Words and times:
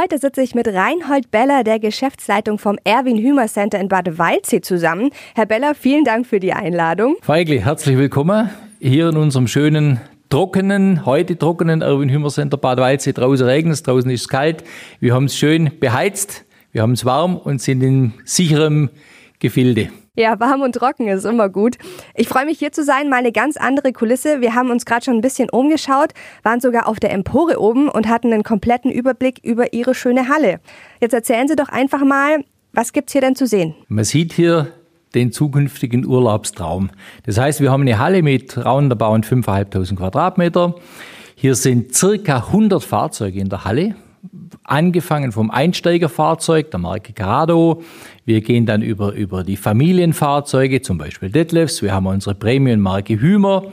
Heute 0.00 0.16
sitze 0.16 0.40
ich 0.40 0.54
mit 0.54 0.66
Reinhold 0.66 1.30
Beller, 1.30 1.62
der 1.62 1.78
Geschäftsleitung 1.78 2.58
vom 2.58 2.78
Erwin 2.84 3.18
Hümer 3.18 3.48
Center 3.48 3.78
in 3.78 3.88
Bad 3.88 4.16
Waldsee 4.16 4.62
zusammen. 4.62 5.10
Herr 5.34 5.44
Beller, 5.44 5.74
vielen 5.74 6.04
Dank 6.04 6.26
für 6.26 6.40
die 6.40 6.54
Einladung. 6.54 7.16
Feigli, 7.20 7.60
herzlich 7.60 7.98
willkommen 7.98 8.48
hier 8.78 9.10
in 9.10 9.18
unserem 9.18 9.46
schönen 9.46 10.00
trockenen, 10.30 11.04
heute 11.04 11.36
trockenen 11.36 11.82
Erwin 11.82 12.08
Hümer 12.08 12.30
Center 12.30 12.56
Bad 12.56 12.78
Waldsee. 12.78 13.12
Draußen 13.12 13.44
regnet 13.44 13.74
es, 13.74 13.82
draußen 13.82 14.10
ist 14.10 14.22
es 14.22 14.28
kalt. 14.28 14.64
Wir 15.00 15.12
haben 15.12 15.26
es 15.26 15.36
schön 15.36 15.70
beheizt, 15.78 16.46
wir 16.72 16.80
haben 16.80 16.92
es 16.92 17.04
warm 17.04 17.36
und 17.36 17.60
sind 17.60 17.82
in 17.82 18.14
sicherem 18.24 18.88
Gefilde. 19.38 19.90
Ja, 20.16 20.40
warm 20.40 20.62
und 20.62 20.74
trocken 20.74 21.06
ist 21.06 21.24
immer 21.24 21.48
gut. 21.48 21.76
Ich 22.16 22.28
freue 22.28 22.44
mich 22.44 22.58
hier 22.58 22.72
zu 22.72 22.82
sein, 22.82 23.08
mal 23.08 23.18
eine 23.18 23.30
ganz 23.30 23.56
andere 23.56 23.92
Kulisse. 23.92 24.40
Wir 24.40 24.54
haben 24.54 24.70
uns 24.70 24.84
gerade 24.84 25.04
schon 25.04 25.14
ein 25.14 25.20
bisschen 25.20 25.48
umgeschaut, 25.48 26.14
waren 26.42 26.60
sogar 26.60 26.88
auf 26.88 26.98
der 26.98 27.12
Empore 27.12 27.60
oben 27.60 27.88
und 27.88 28.08
hatten 28.08 28.32
einen 28.32 28.42
kompletten 28.42 28.90
Überblick 28.90 29.38
über 29.44 29.72
Ihre 29.72 29.94
schöne 29.94 30.28
Halle. 30.28 30.60
Jetzt 31.00 31.14
erzählen 31.14 31.46
Sie 31.46 31.54
doch 31.54 31.68
einfach 31.68 32.04
mal, 32.04 32.44
was 32.72 32.92
gibt's 32.92 33.12
hier 33.12 33.20
denn 33.20 33.36
zu 33.36 33.46
sehen? 33.46 33.74
Man 33.86 34.04
sieht 34.04 34.32
hier 34.32 34.72
den 35.14 35.30
zukünftigen 35.30 36.04
Urlaubstraum. 36.04 36.90
Das 37.24 37.38
heißt, 37.38 37.60
wir 37.60 37.70
haben 37.70 37.82
eine 37.82 37.98
Halle 37.98 38.22
mit 38.22 38.58
roundabout 38.58 39.26
5.500 39.26 39.96
Quadratmeter. 39.96 40.74
Hier 41.36 41.54
sind 41.54 41.94
circa 41.94 42.36
100 42.48 42.82
Fahrzeuge 42.82 43.38
in 43.38 43.48
der 43.48 43.64
Halle 43.64 43.94
angefangen 44.70 45.32
vom 45.32 45.50
Einsteigerfahrzeug 45.50 46.70
der 46.70 46.78
Marke 46.78 47.12
Carado. 47.12 47.82
Wir 48.24 48.40
gehen 48.40 48.66
dann 48.66 48.82
über, 48.82 49.12
über 49.12 49.42
die 49.42 49.56
Familienfahrzeuge, 49.56 50.80
zum 50.80 50.96
Beispiel 50.96 51.30
Detlefs. 51.30 51.82
Wir 51.82 51.92
haben 51.92 52.06
unsere 52.06 52.34
Premium-Marke 52.34 53.20
Hümer. 53.20 53.64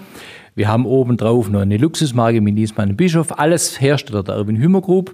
Wir 0.56 0.68
haben 0.68 0.88
obendrauf 0.88 1.50
noch 1.50 1.62
eine 1.62 1.78
Luxusmarke 1.78 2.42
mit 2.42 2.56
Niesmann 2.56 2.98
Bischof. 2.98 3.38
Alles 3.38 3.80
Hersteller 3.80 4.24
der 4.24 4.36
Erwin 4.36 4.58
Hümer 4.58 4.82
Group. 4.82 5.14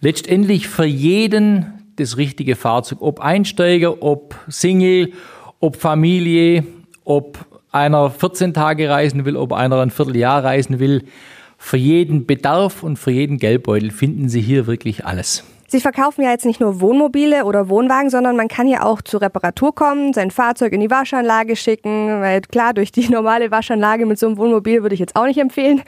Letztendlich 0.00 0.68
für 0.68 0.84
jeden 0.84 1.66
das 1.96 2.16
richtige 2.16 2.54
Fahrzeug. 2.54 2.98
Ob 3.00 3.20
Einsteiger, 3.20 4.02
ob 4.02 4.36
Single, 4.48 5.12
ob 5.58 5.76
Familie, 5.76 6.64
ob 7.04 7.44
einer 7.72 8.08
14 8.08 8.54
Tage 8.54 8.88
reisen 8.88 9.24
will, 9.24 9.36
ob 9.36 9.52
einer 9.52 9.80
ein 9.80 9.90
Vierteljahr 9.90 10.44
reisen 10.44 10.78
will. 10.78 11.02
Für 11.66 11.78
jeden 11.78 12.26
Bedarf 12.26 12.82
und 12.82 12.98
für 12.98 13.10
jeden 13.10 13.38
Geldbeutel 13.38 13.90
finden 13.90 14.28
Sie 14.28 14.42
hier 14.42 14.66
wirklich 14.66 15.06
alles. 15.06 15.44
Sie 15.66 15.80
verkaufen 15.80 16.22
ja 16.22 16.30
jetzt 16.30 16.44
nicht 16.44 16.60
nur 16.60 16.82
Wohnmobile 16.82 17.46
oder 17.46 17.70
Wohnwagen, 17.70 18.10
sondern 18.10 18.36
man 18.36 18.48
kann 18.48 18.68
ja 18.68 18.82
auch 18.82 19.00
zur 19.00 19.22
Reparatur 19.22 19.74
kommen, 19.74 20.12
sein 20.12 20.30
Fahrzeug 20.30 20.74
in 20.74 20.82
die 20.82 20.90
Waschanlage 20.90 21.56
schicken, 21.56 22.20
weil 22.20 22.42
klar, 22.42 22.74
durch 22.74 22.92
die 22.92 23.08
normale 23.08 23.50
Waschanlage 23.50 24.04
mit 24.04 24.18
so 24.18 24.26
einem 24.26 24.36
Wohnmobil 24.36 24.82
würde 24.82 24.92
ich 24.92 25.00
jetzt 25.00 25.16
auch 25.16 25.24
nicht 25.24 25.40
empfehlen. 25.40 25.80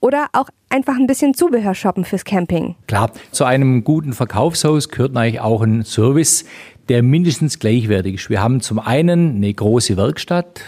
Oder 0.00 0.28
auch 0.32 0.48
einfach 0.70 0.96
ein 0.96 1.06
bisschen 1.06 1.34
Zubehör 1.34 1.74
shoppen 1.74 2.06
fürs 2.06 2.24
Camping. 2.24 2.76
Klar, 2.86 3.10
zu 3.30 3.44
einem 3.44 3.84
guten 3.84 4.14
Verkaufshaus 4.14 4.88
gehört 4.88 5.12
natürlich 5.12 5.40
auch 5.40 5.60
ein 5.60 5.84
Service, 5.84 6.46
der 6.88 7.02
mindestens 7.02 7.58
gleichwertig 7.58 8.14
ist. 8.14 8.30
Wir 8.30 8.42
haben 8.42 8.62
zum 8.62 8.78
einen 8.78 9.36
eine 9.36 9.52
große 9.52 9.98
Werkstatt. 9.98 10.62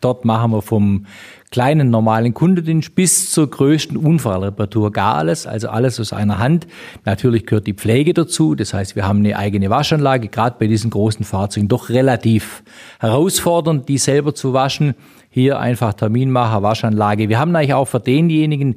Dort 0.00 0.24
machen 0.24 0.52
wir 0.52 0.62
vom 0.62 1.04
kleinen 1.50 1.90
normalen 1.90 2.32
Kundendienst 2.32 2.94
bis 2.94 3.32
zur 3.32 3.50
größten 3.50 3.96
Unfallreparatur 3.96 4.92
gar 4.92 5.16
alles, 5.16 5.48
also 5.48 5.68
alles 5.68 5.98
aus 5.98 6.12
einer 6.12 6.38
Hand. 6.38 6.68
Natürlich 7.04 7.44
gehört 7.44 7.66
die 7.66 7.74
Pflege 7.74 8.14
dazu, 8.14 8.54
das 8.54 8.72
heißt, 8.72 8.94
wir 8.94 9.06
haben 9.06 9.18
eine 9.18 9.36
eigene 9.36 9.68
Waschanlage, 9.68 10.28
gerade 10.28 10.56
bei 10.60 10.68
diesen 10.68 10.90
großen 10.90 11.24
Fahrzeugen 11.24 11.66
doch 11.66 11.88
relativ 11.88 12.62
herausfordernd, 13.00 13.88
die 13.88 13.98
selber 13.98 14.34
zu 14.34 14.52
waschen. 14.52 14.94
Hier 15.28 15.58
einfach 15.60 15.94
Terminmacher, 15.94 16.62
Waschanlage. 16.62 17.28
Wir 17.28 17.38
haben 17.38 17.54
eigentlich 17.54 17.74
auch 17.74 17.86
für 17.86 18.00
denjenigen, 18.00 18.76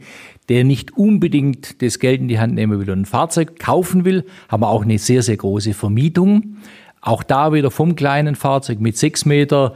der 0.50 0.64
nicht 0.64 0.98
unbedingt 0.98 1.82
das 1.82 2.00
Geld 2.00 2.22
in 2.22 2.28
die 2.28 2.40
Hand 2.40 2.56
nehmen 2.56 2.80
will 2.80 2.90
und 2.90 3.02
ein 3.02 3.06
Fahrzeug 3.06 3.60
kaufen 3.60 4.04
will, 4.04 4.26
haben 4.50 4.62
wir 4.62 4.70
auch 4.70 4.84
eine 4.84 4.98
sehr, 4.98 5.22
sehr 5.22 5.38
große 5.38 5.74
Vermietung. 5.74 6.58
Auch 7.02 7.22
da 7.22 7.52
wieder 7.54 7.70
vom 7.70 7.96
kleinen 7.96 8.36
Fahrzeug 8.36 8.80
mit 8.80 8.98
sechs 8.98 9.26
Meter 9.26 9.74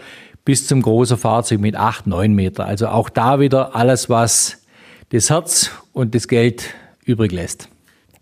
bis 0.48 0.66
zum 0.66 0.82
großen 0.82 1.18
Fahrzeug 1.18 1.60
mit 1.60 1.76
8, 1.76 2.08
9 2.08 2.32
Meter. 2.32 2.66
Also 2.66 2.88
auch 2.88 3.10
da 3.10 3.42
wieder 3.42 3.76
alles, 3.76 4.10
was 4.10 4.62
das 5.10 5.30
Herz 5.30 5.72
und 5.92 6.16
das 6.16 6.30
Geld 6.30 6.74
übrig 7.04 7.34
lässt. 7.34 7.68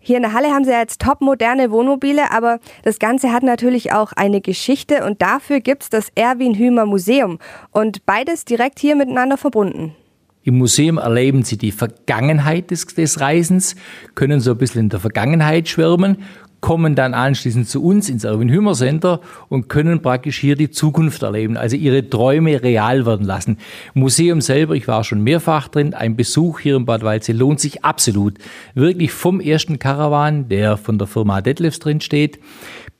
Hier 0.00 0.16
in 0.16 0.24
der 0.24 0.32
Halle 0.32 0.48
haben 0.48 0.64
Sie 0.64 0.72
jetzt 0.72 1.00
top 1.00 1.20
moderne 1.20 1.70
Wohnmobile, 1.70 2.32
aber 2.32 2.58
das 2.82 2.98
Ganze 2.98 3.30
hat 3.30 3.44
natürlich 3.44 3.92
auch 3.92 4.10
eine 4.12 4.40
Geschichte 4.40 5.04
und 5.04 5.22
dafür 5.22 5.60
gibt 5.60 5.84
es 5.84 5.90
das 5.90 6.08
Erwin 6.16 6.56
Hümer 6.56 6.84
Museum 6.84 7.38
und 7.70 8.04
beides 8.06 8.44
direkt 8.44 8.80
hier 8.80 8.96
miteinander 8.96 9.36
verbunden. 9.36 9.94
Im 10.42 10.58
Museum 10.58 10.98
erleben 10.98 11.44
Sie 11.44 11.56
die 11.56 11.70
Vergangenheit 11.70 12.72
des, 12.72 12.86
des 12.86 13.20
Reisens, 13.20 13.76
können 14.16 14.40
so 14.40 14.50
ein 14.50 14.58
bisschen 14.58 14.80
in 14.80 14.88
der 14.88 14.98
Vergangenheit 14.98 15.68
schwärmen 15.68 16.24
kommen 16.66 16.96
dann 16.96 17.14
anschließend 17.14 17.68
zu 17.68 17.80
uns 17.80 18.08
ins 18.08 18.24
Erwin 18.24 18.48
Hümer 18.48 18.72
Center 18.72 19.20
und 19.48 19.68
können 19.68 20.02
praktisch 20.02 20.36
hier 20.38 20.56
die 20.56 20.68
Zukunft 20.68 21.22
erleben, 21.22 21.56
also 21.56 21.76
ihre 21.76 22.10
Träume 22.10 22.60
real 22.60 23.06
werden 23.06 23.24
lassen. 23.24 23.58
Museum 23.94 24.40
selber, 24.40 24.74
ich 24.74 24.88
war 24.88 25.04
schon 25.04 25.22
mehrfach 25.22 25.68
drin, 25.68 25.94
ein 25.94 26.16
Besuch 26.16 26.58
hier 26.58 26.74
in 26.74 26.84
Bad 26.84 27.04
Waldsee 27.04 27.34
lohnt 27.34 27.60
sich 27.60 27.84
absolut. 27.84 28.38
Wirklich 28.74 29.12
vom 29.12 29.38
ersten 29.38 29.78
Caravan, 29.78 30.48
der 30.48 30.76
von 30.76 30.98
der 30.98 31.06
Firma 31.06 31.40
Detlefs 31.40 31.78
drin 31.78 32.00
steht, 32.00 32.40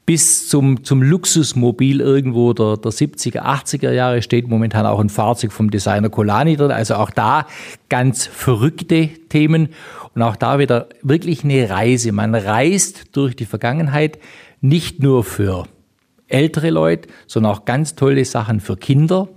bis 0.06 0.48
zum, 0.48 0.84
zum 0.84 1.02
Luxusmobil 1.02 2.00
irgendwo 2.00 2.52
der, 2.52 2.76
der 2.76 2.92
70er, 2.92 3.40
80er 3.40 3.90
Jahre 3.90 4.22
steht 4.22 4.46
momentan 4.46 4.86
auch 4.86 5.00
ein 5.00 5.08
Fahrzeug 5.08 5.50
vom 5.50 5.70
Designer 5.70 6.10
Colani 6.10 6.56
drin. 6.56 6.70
Also 6.70 6.94
auch 6.94 7.10
da 7.10 7.46
ganz 7.88 8.24
verrückte 8.24 9.08
Themen 9.28 9.70
und 10.14 10.22
auch 10.22 10.36
da 10.36 10.60
wieder 10.60 10.88
wirklich 11.02 11.42
eine 11.42 11.68
Reise. 11.68 12.12
Man 12.12 12.36
reist 12.36 13.16
durch 13.16 13.34
die 13.34 13.46
Vergangenheit 13.46 14.20
nicht 14.60 15.02
nur 15.02 15.24
für 15.24 15.66
ältere 16.28 16.70
Leute, 16.70 17.08
sondern 17.26 17.52
auch 17.52 17.64
ganz 17.64 17.96
tolle 17.96 18.24
Sachen 18.24 18.60
für 18.60 18.76
Kinder. 18.76 19.28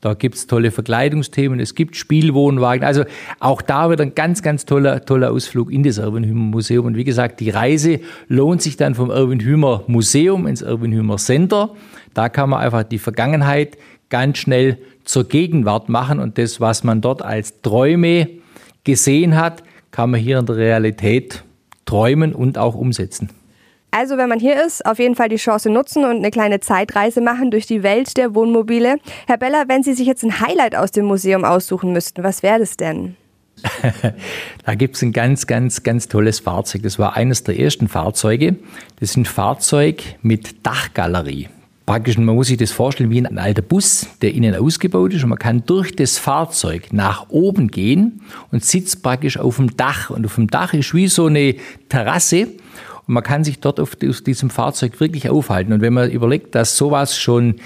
Da 0.00 0.14
gibt's 0.14 0.46
tolle 0.46 0.70
Verkleidungsthemen, 0.70 1.58
es 1.58 1.74
gibt 1.74 1.96
Spielwohnwagen. 1.96 2.84
Also 2.84 3.04
auch 3.40 3.62
da 3.62 3.88
wird 3.88 4.00
ein 4.00 4.14
ganz, 4.14 4.42
ganz 4.42 4.66
toller, 4.66 5.04
toller 5.04 5.32
Ausflug 5.32 5.72
in 5.72 5.82
das 5.82 5.98
Erwin 5.98 6.24
Hümer 6.24 6.44
Museum. 6.44 6.86
Und 6.86 6.96
wie 6.96 7.04
gesagt, 7.04 7.40
die 7.40 7.50
Reise 7.50 8.00
lohnt 8.28 8.62
sich 8.62 8.76
dann 8.76 8.94
vom 8.94 9.10
Erwin 9.10 9.40
Hümer 9.40 9.84
Museum 9.86 10.46
ins 10.46 10.62
Erwin 10.62 10.92
Hümer 10.92 11.16
Center. 11.16 11.70
Da 12.12 12.28
kann 12.28 12.50
man 12.50 12.60
einfach 12.60 12.82
die 12.82 12.98
Vergangenheit 12.98 13.78
ganz 14.10 14.38
schnell 14.38 14.78
zur 15.04 15.24
Gegenwart 15.24 15.88
machen 15.88 16.18
und 16.18 16.38
das, 16.38 16.60
was 16.60 16.84
man 16.84 17.00
dort 17.00 17.22
als 17.22 17.62
Träume 17.62 18.28
gesehen 18.84 19.36
hat, 19.36 19.62
kann 19.90 20.10
man 20.10 20.20
hier 20.20 20.38
in 20.38 20.46
der 20.46 20.56
Realität 20.56 21.42
träumen 21.86 22.34
und 22.34 22.58
auch 22.58 22.74
umsetzen. 22.74 23.30
Also, 23.98 24.18
wenn 24.18 24.28
man 24.28 24.38
hier 24.38 24.62
ist, 24.62 24.84
auf 24.84 24.98
jeden 24.98 25.14
Fall 25.14 25.30
die 25.30 25.36
Chance 25.36 25.70
nutzen 25.70 26.04
und 26.04 26.16
eine 26.16 26.30
kleine 26.30 26.60
Zeitreise 26.60 27.22
machen 27.22 27.50
durch 27.50 27.66
die 27.66 27.82
Welt 27.82 28.18
der 28.18 28.34
Wohnmobile. 28.34 28.96
Herr 29.26 29.38
Beller, 29.38 29.64
wenn 29.68 29.82
Sie 29.82 29.94
sich 29.94 30.06
jetzt 30.06 30.22
ein 30.22 30.38
Highlight 30.38 30.76
aus 30.76 30.90
dem 30.90 31.06
Museum 31.06 31.46
aussuchen 31.46 31.94
müssten, 31.94 32.22
was 32.22 32.42
wäre 32.42 32.58
das 32.58 32.76
denn? 32.76 33.16
da 34.66 34.74
gibt 34.74 34.96
es 34.96 35.02
ein 35.02 35.12
ganz, 35.12 35.46
ganz, 35.46 35.82
ganz 35.82 36.08
tolles 36.08 36.40
Fahrzeug. 36.40 36.82
Das 36.82 36.98
war 36.98 37.16
eines 37.16 37.42
der 37.44 37.58
ersten 37.58 37.88
Fahrzeuge. 37.88 38.56
Das 39.00 39.12
ist 39.12 39.16
ein 39.16 39.24
Fahrzeug 39.24 40.02
mit 40.20 40.66
Dachgalerie. 40.66 41.48
Praktisch, 41.86 42.18
man 42.18 42.34
muss 42.34 42.48
sich 42.48 42.58
das 42.58 42.72
vorstellen 42.72 43.08
wie 43.08 43.24
ein 43.24 43.38
alter 43.38 43.62
Bus, 43.62 44.08
der 44.20 44.34
innen 44.34 44.56
ausgebaut 44.56 45.14
ist 45.14 45.22
und 45.22 45.30
man 45.30 45.38
kann 45.38 45.62
durch 45.64 45.96
das 45.96 46.18
Fahrzeug 46.18 46.92
nach 46.92 47.30
oben 47.30 47.68
gehen 47.68 48.20
und 48.52 48.62
sitzt 48.62 49.02
praktisch 49.02 49.38
auf 49.38 49.56
dem 49.56 49.74
Dach. 49.74 50.10
Und 50.10 50.26
auf 50.26 50.34
dem 50.34 50.48
Dach 50.48 50.74
ist 50.74 50.92
wie 50.92 51.08
so 51.08 51.26
eine 51.26 51.54
Terrasse 51.88 52.48
und 53.06 53.14
man 53.14 53.22
kann 53.22 53.44
sich 53.44 53.60
dort 53.60 53.78
auf 53.80 53.96
diesem 53.96 54.50
Fahrzeug 54.50 55.00
wirklich 55.00 55.30
aufhalten. 55.30 55.72
Und 55.72 55.80
wenn 55.80 55.92
man 55.92 56.10
überlegt, 56.10 56.54
dass 56.54 56.76
sowas 56.76 57.16
schon 57.16 57.56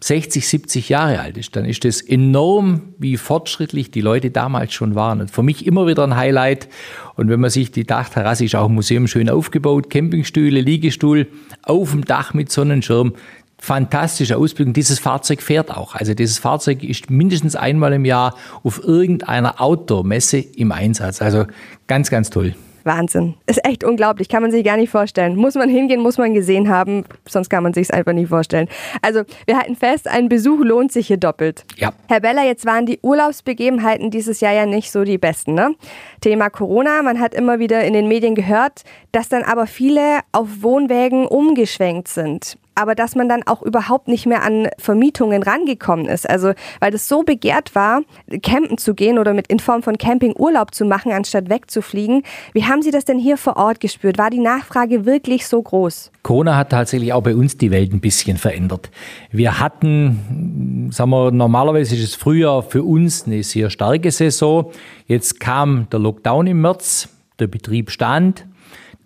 60, 0.00 0.46
70 0.46 0.88
Jahre 0.88 1.20
alt 1.20 1.36
ist, 1.36 1.56
dann 1.56 1.64
ist 1.64 1.84
das 1.84 2.00
enorm, 2.00 2.94
wie 2.98 3.16
fortschrittlich 3.16 3.90
die 3.90 4.00
Leute 4.00 4.30
damals 4.30 4.72
schon 4.72 4.94
waren. 4.94 5.20
Und 5.20 5.30
für 5.30 5.42
mich 5.42 5.66
immer 5.66 5.86
wieder 5.86 6.04
ein 6.04 6.16
Highlight. 6.16 6.68
Und 7.16 7.28
wenn 7.28 7.40
man 7.40 7.50
sich 7.50 7.72
die 7.72 7.84
Dachterrasse 7.84 8.44
ist 8.44 8.54
auch 8.54 8.66
im 8.66 8.74
Museum 8.74 9.08
schön 9.08 9.28
aufgebaut, 9.28 9.90
Campingstühle, 9.90 10.60
Liegestuhl 10.60 11.26
auf 11.62 11.90
dem 11.90 12.04
Dach 12.04 12.32
mit 12.32 12.52
Sonnenschirm. 12.52 13.14
Fantastische 13.60 14.36
Ausbildung. 14.36 14.72
Dieses 14.72 15.00
Fahrzeug 15.00 15.42
fährt 15.42 15.76
auch. 15.76 15.96
Also 15.96 16.14
dieses 16.14 16.38
Fahrzeug 16.38 16.84
ist 16.84 17.10
mindestens 17.10 17.56
einmal 17.56 17.92
im 17.92 18.04
Jahr 18.04 18.36
auf 18.62 18.82
irgendeiner 18.84 19.60
Outdoor-Messe 19.60 20.38
im 20.38 20.70
Einsatz. 20.70 21.20
Also 21.20 21.46
ganz, 21.88 22.08
ganz 22.08 22.30
toll. 22.30 22.54
Wahnsinn. 22.84 23.34
Ist 23.46 23.64
echt 23.64 23.84
unglaublich, 23.84 24.28
kann 24.28 24.42
man 24.42 24.50
sich 24.50 24.64
gar 24.64 24.76
nicht 24.76 24.90
vorstellen. 24.90 25.36
Muss 25.36 25.54
man 25.54 25.68
hingehen, 25.68 26.00
muss 26.00 26.18
man 26.18 26.34
gesehen 26.34 26.68
haben, 26.68 27.04
sonst 27.26 27.48
kann 27.48 27.62
man 27.62 27.74
sich 27.74 27.88
es 27.88 27.90
einfach 27.90 28.12
nicht 28.12 28.28
vorstellen. 28.28 28.68
Also, 29.02 29.22
wir 29.46 29.58
halten 29.58 29.76
fest, 29.76 30.08
ein 30.08 30.28
Besuch 30.28 30.60
lohnt 30.60 30.92
sich 30.92 31.06
hier 31.06 31.16
doppelt. 31.16 31.64
Ja. 31.76 31.92
Herr 32.08 32.20
Beller, 32.20 32.44
jetzt 32.44 32.66
waren 32.66 32.86
die 32.86 32.98
Urlaubsbegebenheiten 33.02 34.10
dieses 34.10 34.40
Jahr 34.40 34.52
ja 34.52 34.66
nicht 34.66 34.90
so 34.90 35.04
die 35.04 35.18
besten, 35.18 35.54
ne? 35.54 35.74
Thema 36.20 36.50
Corona, 36.50 37.02
man 37.02 37.20
hat 37.20 37.34
immer 37.34 37.58
wieder 37.58 37.84
in 37.84 37.92
den 37.92 38.08
Medien 38.08 38.34
gehört, 38.34 38.82
dass 39.12 39.28
dann 39.28 39.42
aber 39.42 39.66
viele 39.66 40.20
auf 40.32 40.48
Wohnwägen 40.60 41.26
umgeschwenkt 41.26 42.08
sind. 42.08 42.58
Aber 42.78 42.94
dass 42.94 43.16
man 43.16 43.28
dann 43.28 43.42
auch 43.46 43.62
überhaupt 43.62 44.08
nicht 44.08 44.24
mehr 44.24 44.42
an 44.42 44.68
Vermietungen 44.78 45.42
rangekommen 45.42 46.06
ist. 46.06 46.28
Also 46.28 46.52
weil 46.80 46.92
das 46.92 47.08
so 47.08 47.24
begehrt 47.24 47.74
war, 47.74 48.02
campen 48.42 48.78
zu 48.78 48.94
gehen 48.94 49.18
oder 49.18 49.34
mit 49.34 49.48
in 49.48 49.58
Form 49.58 49.82
von 49.82 49.98
Camping 49.98 50.34
Urlaub 50.36 50.74
zu 50.74 50.84
machen, 50.84 51.10
anstatt 51.10 51.50
wegzufliegen. 51.50 52.22
Wie 52.52 52.64
haben 52.64 52.82
Sie 52.82 52.90
das 52.90 53.04
denn 53.04 53.18
hier 53.18 53.36
vor 53.36 53.56
Ort 53.56 53.80
gespürt? 53.80 54.16
War 54.16 54.30
die 54.30 54.38
Nachfrage 54.38 55.04
wirklich 55.04 55.46
so 55.46 55.60
groß? 55.60 56.12
Corona 56.22 56.56
hat 56.56 56.70
tatsächlich 56.70 57.12
auch 57.12 57.22
bei 57.22 57.34
uns 57.34 57.56
die 57.56 57.70
Welt 57.70 57.92
ein 57.92 58.00
bisschen 58.00 58.36
verändert. 58.36 58.90
Wir 59.32 59.58
hatten, 59.58 60.88
sagen 60.92 61.10
wir, 61.10 61.32
normalerweise 61.32 61.96
ist 61.96 62.04
es 62.04 62.14
früher 62.14 62.62
für 62.62 62.84
uns 62.84 63.26
eine 63.26 63.42
sehr 63.42 63.70
starke 63.70 64.10
Saison. 64.12 64.70
Jetzt 65.06 65.40
kam 65.40 65.88
der 65.90 65.98
Lockdown 65.98 66.46
im 66.46 66.60
März, 66.60 67.08
der 67.40 67.48
Betrieb 67.48 67.90
stand. 67.90 68.46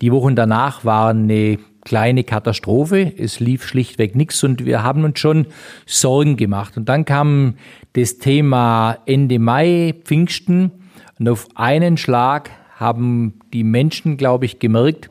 Die 0.02 0.12
Wochen 0.12 0.34
danach 0.34 0.84
waren 0.84 1.24
eine 1.24 1.58
kleine 1.84 2.24
Katastrophe. 2.24 3.12
Es 3.16 3.40
lief 3.40 3.66
schlichtweg 3.66 4.16
nichts 4.16 4.42
und 4.44 4.64
wir 4.64 4.82
haben 4.82 5.04
uns 5.04 5.18
schon 5.18 5.46
Sorgen 5.86 6.36
gemacht. 6.36 6.76
Und 6.76 6.88
dann 6.88 7.04
kam 7.04 7.54
das 7.92 8.18
Thema 8.18 8.98
Ende 9.06 9.38
Mai, 9.38 9.94
Pfingsten. 10.04 10.70
Und 11.18 11.28
auf 11.28 11.48
einen 11.54 11.96
Schlag 11.96 12.50
haben 12.76 13.40
die 13.52 13.64
Menschen, 13.64 14.16
glaube 14.16 14.46
ich, 14.46 14.58
gemerkt, 14.58 15.10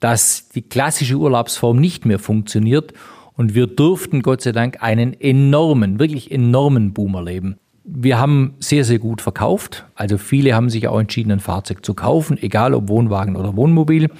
dass 0.00 0.48
die 0.50 0.62
klassische 0.62 1.16
Urlaubsform 1.16 1.78
nicht 1.78 2.06
mehr 2.06 2.18
funktioniert. 2.18 2.92
Und 3.36 3.54
wir 3.54 3.66
durften 3.66 4.22
Gott 4.22 4.42
sei 4.42 4.52
Dank 4.52 4.82
einen 4.82 5.18
enormen, 5.18 5.98
wirklich 5.98 6.30
enormen 6.30 6.92
Boom 6.92 7.14
erleben. 7.14 7.56
Wir 7.90 8.18
haben 8.18 8.54
sehr, 8.60 8.84
sehr 8.84 8.98
gut 8.98 9.22
verkauft. 9.22 9.86
Also 9.94 10.18
viele 10.18 10.54
haben 10.54 10.68
sich 10.68 10.88
auch 10.88 11.00
entschieden, 11.00 11.32
ein 11.32 11.40
Fahrzeug 11.40 11.84
zu 11.84 11.94
kaufen, 11.94 12.36
egal 12.40 12.74
ob 12.74 12.88
Wohnwagen 12.88 13.34
oder 13.34 13.56
Wohnmobil. 13.56 14.10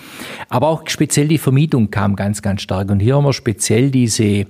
Aber 0.49 0.69
auch 0.69 0.83
speziell 0.87 1.29
die 1.29 1.37
Vermietung 1.37 1.91
kam 1.91 2.17
ganz, 2.17 2.41
ganz 2.41 2.63
stark. 2.63 2.91
Und 2.91 3.01
hier 3.01 3.17
haben 3.17 3.25
wir 3.25 3.35
speziell 3.35 3.91
diese 3.91 4.47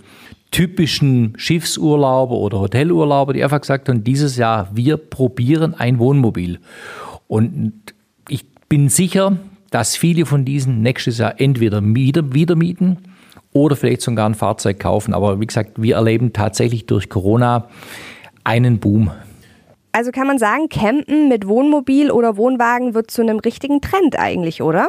typischen 0.53 1.35
Schiffsurlauber 1.37 2.37
oder 2.37 2.61
Hotelurlauber, 2.61 3.32
die 3.32 3.43
einfach 3.43 3.61
gesagt 3.61 3.88
haben, 3.88 4.05
dieses 4.05 4.37
Jahr, 4.37 4.69
wir 4.73 4.97
probieren 4.97 5.75
ein 5.75 5.99
Wohnmobil. 5.99 6.61
Und 7.26 7.73
ich 8.29 8.47
bin 8.69 8.88
sicher, 8.88 9.37
dass 9.70 9.97
viele 9.97 10.26
von 10.26 10.44
diesen 10.44 10.81
nächstes 10.81 11.19
Jahr 11.19 11.41
entweder 11.41 11.82
wieder, 11.82 12.32
wieder 12.32 12.55
mieten 12.55 12.99
oder 13.53 13.76
vielleicht 13.76 14.03
sogar 14.03 14.29
ein 14.29 14.35
Fahrzeug 14.35 14.79
kaufen. 14.79 15.12
Aber 15.12 15.41
wie 15.41 15.47
gesagt, 15.47 15.82
wir 15.82 15.97
erleben 15.97 16.32
tatsächlich 16.32 16.87
durch 16.87 17.09
Corona 17.09 17.69
einen 18.49 18.79
Boom. 18.79 19.11
Also 19.93 20.11
kann 20.11 20.27
man 20.27 20.39
sagen, 20.39 20.69
Campen 20.71 21.29
mit 21.29 21.47
Wohnmobil 21.47 22.11
oder 22.11 22.37
Wohnwagen 22.37 22.95
wird 22.95 23.11
zu 23.11 23.21
einem 23.21 23.39
richtigen 23.39 23.81
Trend 23.81 24.19
eigentlich, 24.19 24.62
oder? 24.62 24.89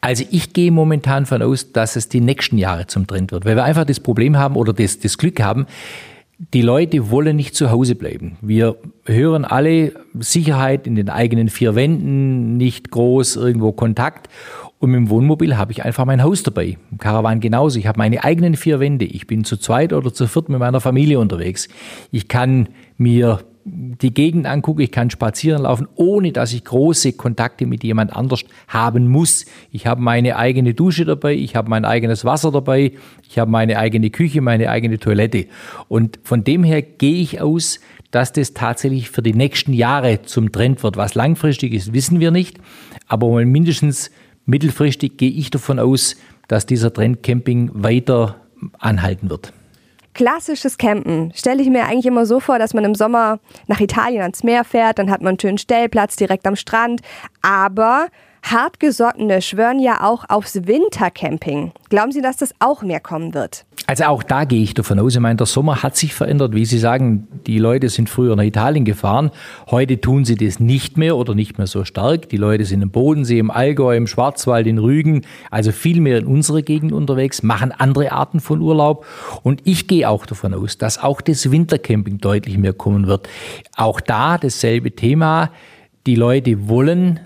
Also 0.00 0.24
ich 0.30 0.52
gehe 0.52 0.70
momentan 0.70 1.26
von 1.26 1.42
aus, 1.42 1.72
dass 1.72 1.96
es 1.96 2.08
die 2.08 2.20
nächsten 2.20 2.58
Jahre 2.58 2.86
zum 2.86 3.06
Trend 3.06 3.32
wird, 3.32 3.44
weil 3.44 3.56
wir 3.56 3.64
einfach 3.64 3.84
das 3.84 3.98
Problem 3.98 4.36
haben 4.36 4.56
oder 4.56 4.72
das, 4.72 5.00
das 5.00 5.16
Glück 5.16 5.40
haben, 5.40 5.66
die 6.54 6.62
Leute 6.62 7.10
wollen 7.10 7.36
nicht 7.36 7.54
zu 7.54 7.70
Hause 7.70 7.94
bleiben. 7.94 8.36
Wir 8.40 8.76
hören 9.06 9.44
alle 9.44 9.92
Sicherheit 10.18 10.86
in 10.86 10.94
den 10.94 11.08
eigenen 11.08 11.48
vier 11.48 11.74
Wänden, 11.74 12.56
nicht 12.56 12.90
groß 12.90 13.36
irgendwo 13.36 13.72
Kontakt. 13.72 14.28
Und 14.80 14.92
mit 14.92 14.98
dem 14.98 15.10
Wohnmobil 15.10 15.58
habe 15.58 15.72
ich 15.72 15.84
einfach 15.84 16.06
mein 16.06 16.22
Haus 16.22 16.42
dabei. 16.42 16.78
Im 16.90 16.96
Caravan 16.96 17.40
genauso. 17.40 17.78
Ich 17.78 17.86
habe 17.86 17.98
meine 17.98 18.24
eigenen 18.24 18.56
vier 18.56 18.80
Wände. 18.80 19.04
Ich 19.04 19.26
bin 19.26 19.44
zu 19.44 19.58
zweit 19.58 19.92
oder 19.92 20.12
zu 20.12 20.26
viert 20.26 20.48
mit 20.48 20.58
meiner 20.58 20.80
Familie 20.80 21.20
unterwegs. 21.20 21.68
Ich 22.10 22.28
kann 22.28 22.70
mir 22.96 23.40
die 23.66 24.14
Gegend 24.14 24.46
angucke, 24.46 24.82
ich 24.82 24.90
kann 24.90 25.10
spazieren 25.10 25.64
laufen, 25.64 25.86
ohne 25.96 26.32
dass 26.32 26.54
ich 26.54 26.64
große 26.64 27.12
Kontakte 27.12 27.66
mit 27.66 27.84
jemand 27.84 28.16
anders 28.16 28.42
haben 28.68 29.06
muss. 29.06 29.44
Ich 29.70 29.86
habe 29.86 30.00
meine 30.00 30.36
eigene 30.36 30.72
Dusche 30.72 31.04
dabei, 31.04 31.34
ich 31.34 31.56
habe 31.56 31.68
mein 31.68 31.84
eigenes 31.84 32.24
Wasser 32.24 32.50
dabei, 32.50 32.92
ich 33.28 33.38
habe 33.38 33.50
meine 33.50 33.78
eigene 33.78 34.08
Küche, 34.08 34.40
meine 34.40 34.70
eigene 34.70 34.98
Toilette. 34.98 35.44
Und 35.88 36.18
von 36.22 36.42
dem 36.42 36.64
her 36.64 36.80
gehe 36.80 37.20
ich 37.20 37.42
aus, 37.42 37.80
dass 38.10 38.32
das 38.32 38.54
tatsächlich 38.54 39.10
für 39.10 39.22
die 39.22 39.34
nächsten 39.34 39.74
Jahre 39.74 40.22
zum 40.22 40.52
Trend 40.52 40.82
wird. 40.82 40.96
Was 40.96 41.14
langfristig 41.14 41.74
ist, 41.74 41.92
wissen 41.92 42.18
wir 42.18 42.30
nicht. 42.30 42.58
Aber 43.06 43.44
mindestens 43.44 44.10
mittelfristig 44.50 45.16
gehe 45.16 45.30
ich 45.30 45.50
davon 45.50 45.78
aus, 45.78 46.16
dass 46.48 46.66
dieser 46.66 46.92
Trend 46.92 47.22
Camping 47.22 47.70
weiter 47.72 48.36
anhalten 48.78 49.30
wird. 49.30 49.52
Klassisches 50.12 50.76
Campen 50.76 51.32
stelle 51.34 51.62
ich 51.62 51.70
mir 51.70 51.84
eigentlich 51.84 52.06
immer 52.06 52.26
so 52.26 52.40
vor, 52.40 52.58
dass 52.58 52.74
man 52.74 52.84
im 52.84 52.96
Sommer 52.96 53.38
nach 53.68 53.80
Italien 53.80 54.22
ans 54.22 54.42
Meer 54.42 54.64
fährt, 54.64 54.98
dann 54.98 55.10
hat 55.10 55.22
man 55.22 55.30
einen 55.30 55.40
schönen 55.40 55.58
Stellplatz 55.58 56.16
direkt 56.16 56.46
am 56.48 56.56
Strand. 56.56 57.00
Aber 57.42 58.08
Hartgesottene 58.42 59.42
schwören 59.42 59.78
ja 59.78 60.02
auch 60.02 60.24
aufs 60.28 60.66
Wintercamping. 60.66 61.72
Glauben 61.88 62.12
Sie, 62.12 62.22
dass 62.22 62.36
das 62.36 62.54
auch 62.58 62.82
mehr 62.82 63.00
kommen 63.00 63.34
wird? 63.34 63.64
Also 63.90 64.04
auch 64.04 64.22
da 64.22 64.44
gehe 64.44 64.62
ich 64.62 64.74
davon 64.74 65.00
aus. 65.00 65.14
Ich 65.14 65.20
meine, 65.20 65.36
der 65.36 65.46
Sommer 65.46 65.82
hat 65.82 65.96
sich 65.96 66.14
verändert. 66.14 66.54
Wie 66.54 66.64
Sie 66.64 66.78
sagen, 66.78 67.26
die 67.48 67.58
Leute 67.58 67.88
sind 67.88 68.08
früher 68.08 68.36
nach 68.36 68.44
Italien 68.44 68.84
gefahren. 68.84 69.32
Heute 69.68 70.00
tun 70.00 70.24
sie 70.24 70.36
das 70.36 70.60
nicht 70.60 70.96
mehr 70.96 71.16
oder 71.16 71.34
nicht 71.34 71.58
mehr 71.58 71.66
so 71.66 71.84
stark. 71.84 72.28
Die 72.28 72.36
Leute 72.36 72.64
sind 72.64 72.82
im 72.82 72.90
Bodensee, 72.90 73.40
im 73.40 73.50
Allgäu, 73.50 73.96
im 73.96 74.06
Schwarzwald, 74.06 74.68
in 74.68 74.78
Rügen, 74.78 75.22
also 75.50 75.72
viel 75.72 76.00
mehr 76.00 76.18
in 76.18 76.26
unserer 76.26 76.62
Gegend 76.62 76.92
unterwegs, 76.92 77.42
machen 77.42 77.72
andere 77.72 78.12
Arten 78.12 78.38
von 78.38 78.60
Urlaub. 78.60 79.06
Und 79.42 79.62
ich 79.64 79.88
gehe 79.88 80.08
auch 80.08 80.24
davon 80.24 80.54
aus, 80.54 80.78
dass 80.78 81.02
auch 81.02 81.20
das 81.20 81.50
Wintercamping 81.50 82.18
deutlich 82.18 82.58
mehr 82.58 82.74
kommen 82.74 83.08
wird. 83.08 83.28
Auch 83.76 84.00
da 84.00 84.38
dasselbe 84.38 84.92
Thema. 84.92 85.50
Die 86.06 86.14
Leute 86.14 86.68
wollen 86.68 87.20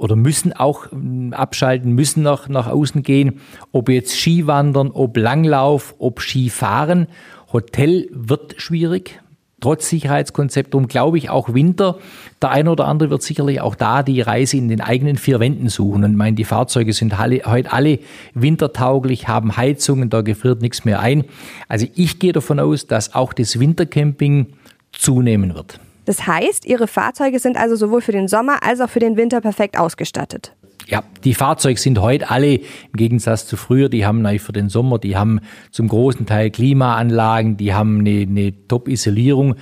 oder 0.00 0.16
müssen 0.16 0.54
auch 0.54 0.90
ähm, 0.92 1.34
abschalten, 1.34 1.92
müssen 1.92 2.22
nach, 2.22 2.48
nach 2.48 2.68
außen 2.68 3.02
gehen, 3.02 3.40
ob 3.70 3.90
jetzt 3.90 4.18
Skiwandern, 4.18 4.90
ob 4.90 5.16
Langlauf, 5.16 5.94
ob 5.98 6.20
Skifahren. 6.20 7.06
Hotel 7.52 8.08
wird 8.10 8.54
schwierig, 8.56 9.20
trotz 9.60 9.90
Sicherheitskonzept. 9.90 10.72
Darum 10.72 10.88
glaube 10.88 11.18
ich 11.18 11.28
auch 11.28 11.52
Winter. 11.52 11.98
Der 12.40 12.50
eine 12.50 12.70
oder 12.70 12.86
andere 12.86 13.10
wird 13.10 13.22
sicherlich 13.22 13.60
auch 13.60 13.74
da 13.74 14.02
die 14.02 14.22
Reise 14.22 14.56
in 14.56 14.68
den 14.68 14.80
eigenen 14.80 15.18
vier 15.18 15.38
Wänden 15.38 15.68
suchen. 15.68 16.02
Und 16.02 16.16
meine, 16.16 16.34
die 16.34 16.44
Fahrzeuge 16.44 16.94
sind 16.94 17.20
alle, 17.20 17.42
heute 17.44 17.70
alle 17.70 17.98
wintertauglich, 18.32 19.28
haben 19.28 19.58
Heizungen, 19.58 20.08
da 20.08 20.22
gefriert 20.22 20.62
nichts 20.62 20.86
mehr 20.86 21.00
ein. 21.00 21.24
Also 21.68 21.86
ich 21.94 22.18
gehe 22.18 22.32
davon 22.32 22.58
aus, 22.58 22.86
dass 22.86 23.14
auch 23.14 23.34
das 23.34 23.60
Wintercamping 23.60 24.54
zunehmen 24.92 25.54
wird. 25.54 25.78
Das 26.10 26.26
heißt, 26.26 26.66
Ihre 26.66 26.88
Fahrzeuge 26.88 27.38
sind 27.38 27.56
also 27.56 27.76
sowohl 27.76 28.00
für 28.00 28.10
den 28.10 28.26
Sommer 28.26 28.64
als 28.64 28.80
auch 28.80 28.90
für 28.90 28.98
den 28.98 29.16
Winter 29.16 29.40
perfekt 29.40 29.78
ausgestattet. 29.78 30.56
Ja, 30.90 31.04
die 31.22 31.34
Fahrzeuge 31.34 31.78
sind 31.78 32.00
heute 32.00 32.30
alle 32.30 32.56
im 32.56 32.92
Gegensatz 32.94 33.46
zu 33.46 33.56
früher, 33.56 33.88
die 33.88 34.04
haben 34.04 34.22
natürlich 34.22 34.42
für 34.42 34.52
den 34.52 34.68
Sommer, 34.68 34.98
die 34.98 35.16
haben 35.16 35.38
zum 35.70 35.86
großen 35.86 36.26
Teil 36.26 36.50
Klimaanlagen, 36.50 37.56
die 37.56 37.72
haben 37.72 38.00
eine, 38.00 38.22
eine 38.22 38.66
Top-Isolierung, 38.66 39.54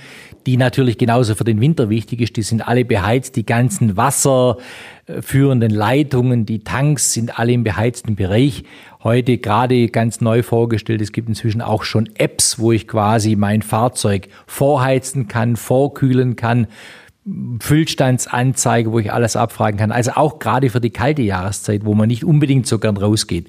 die 0.47 0.57
natürlich 0.57 0.97
genauso 0.97 1.35
für 1.35 1.43
den 1.43 1.61
Winter 1.61 1.91
wichtig 1.91 2.21
ist. 2.21 2.35
Die 2.35 2.41
sind 2.41 2.67
alle 2.67 2.83
beheizt, 2.83 3.35
die 3.35 3.45
ganzen 3.45 3.95
wasserführenden 3.95 5.69
Leitungen, 5.69 6.47
die 6.47 6.63
Tanks 6.63 7.13
sind 7.13 7.37
alle 7.37 7.51
im 7.51 7.63
beheizten 7.63 8.15
Bereich. 8.15 8.63
Heute 9.03 9.37
gerade 9.37 9.87
ganz 9.89 10.21
neu 10.21 10.41
vorgestellt, 10.41 10.99
es 10.99 11.11
gibt 11.11 11.29
inzwischen 11.29 11.61
auch 11.61 11.83
schon 11.83 12.09
Apps, 12.15 12.57
wo 12.57 12.71
ich 12.71 12.87
quasi 12.87 13.35
mein 13.35 13.61
Fahrzeug 13.61 14.29
vorheizen 14.47 15.27
kann, 15.27 15.57
vorkühlen 15.57 16.35
kann 16.35 16.65
Füllstandsanzeige, 17.59 18.91
wo 18.91 18.99
ich 18.99 19.11
alles 19.11 19.35
abfragen 19.35 19.79
kann. 19.79 19.91
Also 19.91 20.11
auch 20.11 20.39
gerade 20.39 20.69
für 20.69 20.81
die 20.81 20.89
kalte 20.89 21.21
Jahreszeit, 21.21 21.85
wo 21.85 21.93
man 21.93 22.07
nicht 22.07 22.23
unbedingt 22.23 22.67
so 22.67 22.79
gern 22.79 22.97
rausgeht. 22.97 23.47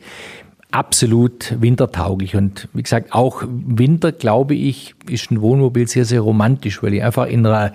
Absolut 0.70 1.56
wintertauglich. 1.60 2.36
Und 2.36 2.68
wie 2.72 2.82
gesagt, 2.82 3.12
auch 3.12 3.42
Winter, 3.46 4.12
glaube 4.12 4.54
ich, 4.54 4.94
ist 5.08 5.30
ein 5.30 5.40
Wohnmobil 5.40 5.88
sehr, 5.88 6.04
sehr 6.04 6.20
romantisch, 6.20 6.82
weil 6.82 6.94
ich 6.94 7.02
einfach 7.02 7.26
in 7.26 7.44
einer 7.44 7.72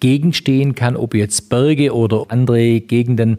Gegend 0.00 0.34
stehen 0.34 0.74
kann, 0.74 0.96
ob 0.96 1.14
jetzt 1.14 1.50
Berge 1.50 1.94
oder 1.94 2.26
andere 2.28 2.80
Gegenden. 2.80 3.38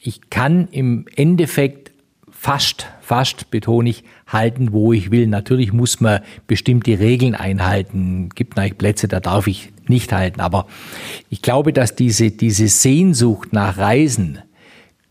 Ich 0.00 0.28
kann 0.28 0.68
im 0.70 1.06
Endeffekt 1.16 1.92
fast, 2.30 2.86
fast, 3.00 3.50
betone 3.50 3.88
ich, 3.88 4.04
halten, 4.26 4.72
wo 4.72 4.92
ich 4.92 5.10
will. 5.10 5.26
Natürlich 5.26 5.72
muss 5.72 6.00
man 6.00 6.20
bestimmte 6.46 6.98
Regeln 6.98 7.34
einhalten. 7.34 8.28
Gibt 8.34 8.56
natürlich 8.56 8.76
Plätze, 8.76 9.08
da 9.08 9.20
darf 9.20 9.46
ich 9.46 9.72
nicht 9.88 10.12
halten. 10.12 10.40
Aber 10.40 10.66
ich 11.30 11.42
glaube, 11.42 11.72
dass 11.72 11.94
diese, 11.94 12.30
diese 12.30 12.68
Sehnsucht 12.68 13.52
nach 13.52 13.78
Reisen, 13.78 14.38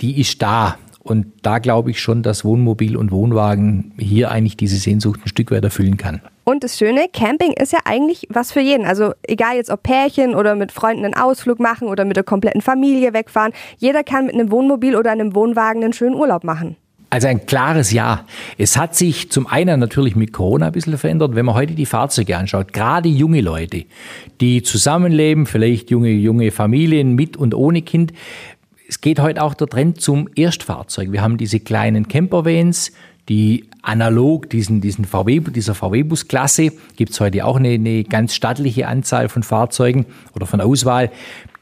die 0.01 0.19
ist 0.19 0.41
da. 0.41 0.77
Und 0.99 1.27
da 1.41 1.59
glaube 1.59 1.91
ich 1.91 1.99
schon, 1.99 2.23
dass 2.23 2.45
Wohnmobil 2.45 2.95
und 2.95 3.11
Wohnwagen 3.11 3.93
hier 3.97 4.31
eigentlich 4.31 4.55
diese 4.55 4.77
Sehnsucht 4.77 5.19
ein 5.25 5.27
Stück 5.27 5.51
weit 5.51 5.63
erfüllen 5.63 5.97
kann. 5.97 6.21
Und 6.45 6.63
das 6.63 6.77
Schöne, 6.77 7.07
Camping 7.11 7.53
ist 7.53 7.73
ja 7.73 7.79
eigentlich 7.85 8.27
was 8.29 8.51
für 8.51 8.61
jeden. 8.61 8.85
Also 8.85 9.13
egal 9.23 9.55
jetzt 9.55 9.69
ob 9.69 9.83
Pärchen 9.83 10.33
oder 10.35 10.55
mit 10.55 10.71
Freunden 10.71 11.05
einen 11.05 11.13
Ausflug 11.13 11.59
machen 11.59 11.87
oder 11.87 12.05
mit 12.05 12.15
der 12.15 12.23
kompletten 12.23 12.61
Familie 12.61 13.13
wegfahren. 13.13 13.53
Jeder 13.77 14.03
kann 14.03 14.25
mit 14.25 14.33
einem 14.33 14.51
Wohnmobil 14.51 14.95
oder 14.95 15.11
einem 15.11 15.35
Wohnwagen 15.35 15.83
einen 15.83 15.93
schönen 15.93 16.15
Urlaub 16.15 16.43
machen. 16.43 16.77
Also 17.13 17.27
ein 17.27 17.45
klares 17.45 17.91
Ja. 17.91 18.25
Es 18.57 18.75
hat 18.75 18.95
sich 18.95 19.29
zum 19.29 19.45
einen 19.45 19.79
natürlich 19.79 20.15
mit 20.15 20.33
Corona 20.33 20.65
ein 20.65 20.71
bisschen 20.71 20.97
verändert. 20.97 21.35
Wenn 21.35 21.45
man 21.45 21.53
heute 21.53 21.75
die 21.75 21.85
Fahrzeuge 21.85 22.35
anschaut, 22.35 22.73
gerade 22.73 23.07
junge 23.07 23.41
Leute, 23.41 23.85
die 24.41 24.63
zusammenleben, 24.63 25.45
vielleicht 25.45 25.91
junge, 25.91 26.09
junge 26.09 26.49
Familien 26.49 27.13
mit 27.13 27.37
und 27.37 27.53
ohne 27.53 27.83
Kind, 27.83 28.13
es 28.89 28.99
geht 28.99 29.19
heute 29.19 29.43
auch 29.43 29.53
der 29.53 29.67
Trend 29.67 30.01
zum 30.01 30.27
Erstfahrzeug. 30.35 31.11
Wir 31.11 31.21
haben 31.21 31.37
diese 31.37 31.59
kleinen 31.59 32.07
Campervans, 32.07 32.91
die 33.29 33.65
analog 33.83 34.49
diesen, 34.49 34.81
diesen 34.81 35.05
VW, 35.05 35.39
dieser 35.39 35.75
VW-Bus-Klasse, 35.75 36.71
gibt 36.95 37.11
es 37.11 37.19
heute 37.19 37.45
auch 37.45 37.57
eine, 37.57 37.73
eine 37.73 38.05
ganz 38.05 38.33
stattliche 38.33 38.87
Anzahl 38.87 39.29
von 39.29 39.43
Fahrzeugen 39.43 40.07
oder 40.33 40.47
von 40.47 40.61
Auswahl, 40.61 41.11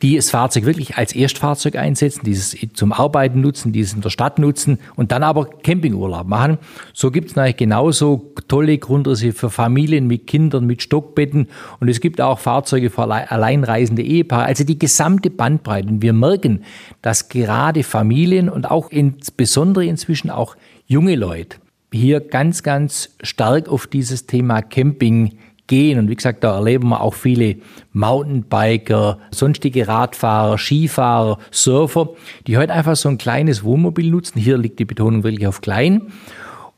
die 0.01 0.15
das 0.15 0.31
Fahrzeug 0.31 0.65
wirklich 0.65 0.97
als 0.97 1.13
Erstfahrzeug 1.13 1.75
einsetzen, 1.75 2.21
dieses 2.25 2.57
zum 2.73 2.91
Arbeiten 2.91 3.41
nutzen, 3.41 3.71
dieses 3.71 3.93
in 3.93 4.01
der 4.01 4.09
Stadt 4.09 4.39
nutzen 4.39 4.79
und 4.95 5.11
dann 5.11 5.23
aber 5.23 5.45
Campingurlaub 5.45 6.27
machen. 6.27 6.57
So 6.93 7.11
gibt 7.11 7.29
es 7.29 7.35
natürlich 7.35 7.57
genauso 7.57 8.33
tolle 8.47 8.77
Grundrisse 8.77 9.31
für 9.31 9.49
Familien 9.49 10.07
mit 10.07 10.27
Kindern, 10.27 10.65
mit 10.65 10.81
Stockbetten 10.81 11.47
und 11.79 11.87
es 11.87 11.99
gibt 11.99 12.19
auch 12.19 12.39
Fahrzeuge 12.39 12.89
für 12.89 13.03
alleinreisende 13.03 14.01
Ehepaare. 14.01 14.45
Also 14.45 14.63
die 14.63 14.79
gesamte 14.79 15.29
Bandbreite. 15.29 15.87
Und 15.87 16.01
wir 16.01 16.13
merken, 16.13 16.63
dass 17.01 17.29
gerade 17.29 17.83
Familien 17.83 18.49
und 18.49 18.69
auch 18.69 18.89
insbesondere 18.89 19.85
inzwischen 19.85 20.29
auch 20.29 20.55
junge 20.87 21.15
Leute 21.15 21.57
hier 21.93 22.21
ganz, 22.21 22.63
ganz 22.63 23.09
stark 23.21 23.67
auf 23.67 23.87
dieses 23.87 24.25
Thema 24.25 24.61
Camping 24.61 25.37
gehen. 25.67 25.99
Und 25.99 26.09
wie 26.09 26.15
gesagt, 26.15 26.43
da 26.43 26.55
erleben 26.55 26.89
wir 26.89 27.01
auch 27.01 27.13
viele 27.13 27.57
Mountainbiker, 27.93 29.19
sonstige 29.31 29.87
Radfahrer, 29.87 30.57
Skifahrer, 30.57 31.37
Surfer, 31.51 32.09
die 32.47 32.57
heute 32.57 32.73
einfach 32.73 32.95
so 32.95 33.09
ein 33.09 33.17
kleines 33.17 33.63
Wohnmobil 33.63 34.09
nutzen. 34.09 34.39
Hier 34.39 34.57
liegt 34.57 34.79
die 34.79 34.85
Betonung 34.85 35.23
wirklich 35.23 35.47
auf 35.47 35.61
klein 35.61 36.11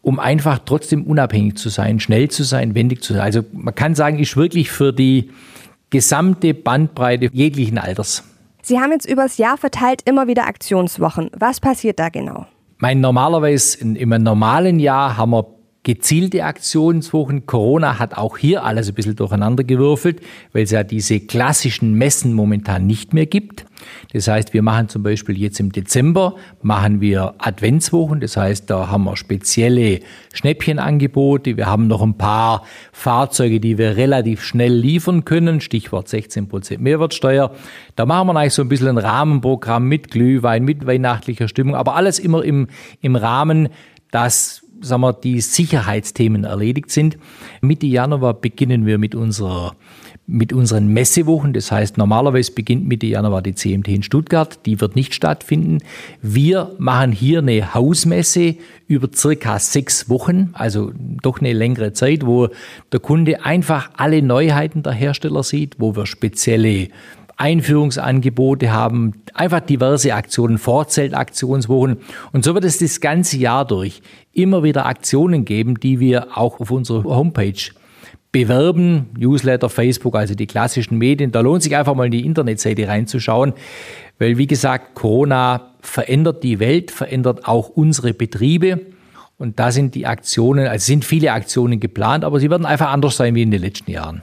um 0.03 0.19
einfach 0.19 0.59
trotzdem 0.65 1.03
unabhängig 1.03 1.55
zu 1.55 1.69
sein, 1.69 1.99
schnell 2.01 2.29
zu 2.29 2.43
sein, 2.43 2.75
wendig 2.75 3.01
zu 3.01 3.13
sein. 3.13 3.21
Also 3.21 3.41
man 3.53 3.73
kann 3.73 3.95
sagen, 3.95 4.19
ist 4.19 4.35
wirklich 4.35 4.69
für 4.69 4.91
die 4.91 5.31
gesamte 5.89 6.53
Bandbreite 6.53 7.29
jeglichen 7.31 7.77
Alters. 7.77 8.23
Sie 8.61 8.79
haben 8.79 8.91
jetzt 8.91 9.09
übers 9.09 9.37
Jahr 9.37 9.57
verteilt 9.57 10.01
immer 10.05 10.27
wieder 10.27 10.45
Aktionswochen. 10.45 11.29
Was 11.37 11.59
passiert 11.59 11.99
da 11.99 12.09
genau? 12.09 12.45
Mein 12.79 12.99
normalerweise 12.99 13.79
in, 13.79 13.95
in 13.95 14.11
einem 14.11 14.23
normalen 14.23 14.79
Jahr 14.79 15.15
haben 15.15 15.31
wir 15.31 15.45
gezielte 15.83 16.45
Aktionswochen. 16.45 17.45
Corona 17.45 17.99
hat 17.99 18.17
auch 18.17 18.37
hier 18.37 18.63
alles 18.63 18.87
ein 18.87 18.95
bisschen 18.95 19.15
durcheinander 19.15 19.63
gewürfelt, 19.63 20.21
weil 20.53 20.63
es 20.63 20.71
ja 20.71 20.83
diese 20.83 21.19
klassischen 21.19 21.93
Messen 21.93 22.33
momentan 22.33 22.87
nicht 22.87 23.13
mehr 23.13 23.25
gibt. 23.25 23.65
Das 24.13 24.29
heißt, 24.29 24.53
wir 24.53 24.61
machen 24.61 24.87
zum 24.87 25.03
Beispiel 25.03 25.37
jetzt 25.37 25.59
im 25.59 25.73
Dezember, 25.73 26.35
machen 26.61 27.01
wir 27.01 27.35
Adventswochen. 27.37 28.21
Das 28.21 28.37
heißt, 28.37 28.69
da 28.69 28.87
haben 28.87 29.03
wir 29.03 29.17
spezielle 29.17 29.99
Schnäppchenangebote. 30.33 31.57
Wir 31.57 31.65
haben 31.65 31.87
noch 31.87 32.01
ein 32.01 32.17
paar 32.17 32.63
Fahrzeuge, 32.93 33.59
die 33.59 33.77
wir 33.77 33.97
relativ 33.97 34.41
schnell 34.41 34.73
liefern 34.73 35.25
können. 35.25 35.59
Stichwort 35.59 36.07
16 36.07 36.47
Prozent 36.47 36.81
Mehrwertsteuer. 36.81 37.51
Da 37.97 38.05
machen 38.05 38.27
wir 38.27 38.35
eigentlich 38.37 38.53
so 38.53 38.61
ein 38.61 38.69
bisschen 38.69 38.87
ein 38.87 38.97
Rahmenprogramm 38.97 39.87
mit 39.87 40.11
Glühwein, 40.11 40.63
mit 40.63 40.87
weihnachtlicher 40.87 41.49
Stimmung, 41.49 41.75
aber 41.75 41.95
alles 41.95 42.19
immer 42.19 42.43
im, 42.43 42.67
im 43.01 43.17
Rahmen, 43.17 43.67
dass 44.11 44.62
sagen 44.81 45.01
wir, 45.01 45.13
die 45.13 45.41
Sicherheitsthemen 45.41 46.43
erledigt 46.43 46.91
sind. 46.91 47.17
Mitte 47.61 47.85
Januar 47.85 48.33
beginnen 48.33 48.85
wir 48.85 48.97
mit 48.97 49.15
unserer 49.15 49.75
mit 50.25 50.53
unseren 50.53 50.87
Messewochen. 50.87 51.53
Das 51.53 51.71
heißt, 51.71 51.97
normalerweise 51.97 52.53
beginnt 52.53 52.87
Mitte 52.87 53.05
Januar 53.05 53.41
die 53.41 53.55
CMT 53.55 53.89
in 53.89 54.03
Stuttgart. 54.03 54.65
Die 54.65 54.79
wird 54.79 54.95
nicht 54.95 55.13
stattfinden. 55.13 55.79
Wir 56.21 56.71
machen 56.77 57.11
hier 57.11 57.39
eine 57.39 57.73
Hausmesse 57.73 58.55
über 58.87 59.09
circa 59.13 59.59
sechs 59.59 60.09
Wochen, 60.09 60.51
also 60.53 60.91
doch 60.95 61.39
eine 61.39 61.53
längere 61.53 61.93
Zeit, 61.93 62.25
wo 62.25 62.49
der 62.91 62.99
Kunde 62.99 63.43
einfach 63.43 63.91
alle 63.97 64.21
Neuheiten 64.21 64.83
der 64.83 64.93
Hersteller 64.93 65.43
sieht, 65.43 65.75
wo 65.79 65.95
wir 65.95 66.05
spezielle 66.05 66.87
Einführungsangebote 67.37 68.71
haben, 68.71 69.23
einfach 69.33 69.59
diverse 69.59 70.13
Aktionen, 70.13 70.57
Vorzeltaktionswochen. 70.57 71.97
Und 72.31 72.45
so 72.45 72.53
wird 72.53 72.63
es 72.63 72.77
das 72.77 73.01
ganze 73.01 73.37
Jahr 73.37 73.65
durch 73.65 74.01
immer 74.31 74.63
wieder 74.63 74.85
Aktionen 74.85 75.45
geben, 75.45 75.79
die 75.79 75.99
wir 75.99 76.37
auch 76.37 76.59
auf 76.59 76.71
unserer 76.71 77.03
Homepage 77.03 77.71
bewerben, 78.31 79.11
Newsletter, 79.17 79.69
Facebook, 79.69 80.15
also 80.15 80.35
die 80.35 80.47
klassischen 80.47 80.97
Medien. 80.97 81.31
Da 81.31 81.41
lohnt 81.41 81.63
sich 81.63 81.75
einfach 81.75 81.95
mal 81.95 82.05
in 82.05 82.11
die 82.11 82.25
Internetseite 82.25 82.87
reinzuschauen, 82.87 83.53
weil 84.19 84.37
wie 84.37 84.47
gesagt, 84.47 84.95
Corona 84.95 85.71
verändert 85.81 86.43
die 86.43 86.59
Welt, 86.59 86.91
verändert 86.91 87.47
auch 87.47 87.69
unsere 87.69 88.13
Betriebe. 88.13 88.81
Und 89.37 89.59
da 89.59 89.71
sind 89.71 89.95
die 89.95 90.07
Aktionen, 90.07 90.67
also 90.67 90.85
sind 90.85 91.05
viele 91.05 91.31
Aktionen 91.31 91.79
geplant, 91.79 92.23
aber 92.23 92.39
sie 92.39 92.49
werden 92.49 92.65
einfach 92.65 92.91
anders 92.91 93.17
sein 93.17 93.35
wie 93.35 93.41
in 93.43 93.51
den 93.51 93.61
letzten 93.61 93.91
Jahren. 93.91 94.21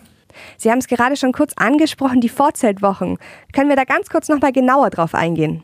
Sie 0.56 0.70
haben 0.70 0.78
es 0.78 0.88
gerade 0.88 1.16
schon 1.16 1.32
kurz 1.32 1.52
angesprochen, 1.56 2.20
die 2.20 2.28
Vorzeltwochen. 2.28 3.18
Können 3.52 3.68
wir 3.68 3.76
da 3.76 3.84
ganz 3.84 4.08
kurz 4.08 4.28
noch 4.28 4.40
mal 4.40 4.52
genauer 4.52 4.90
drauf 4.90 5.14
eingehen? 5.14 5.62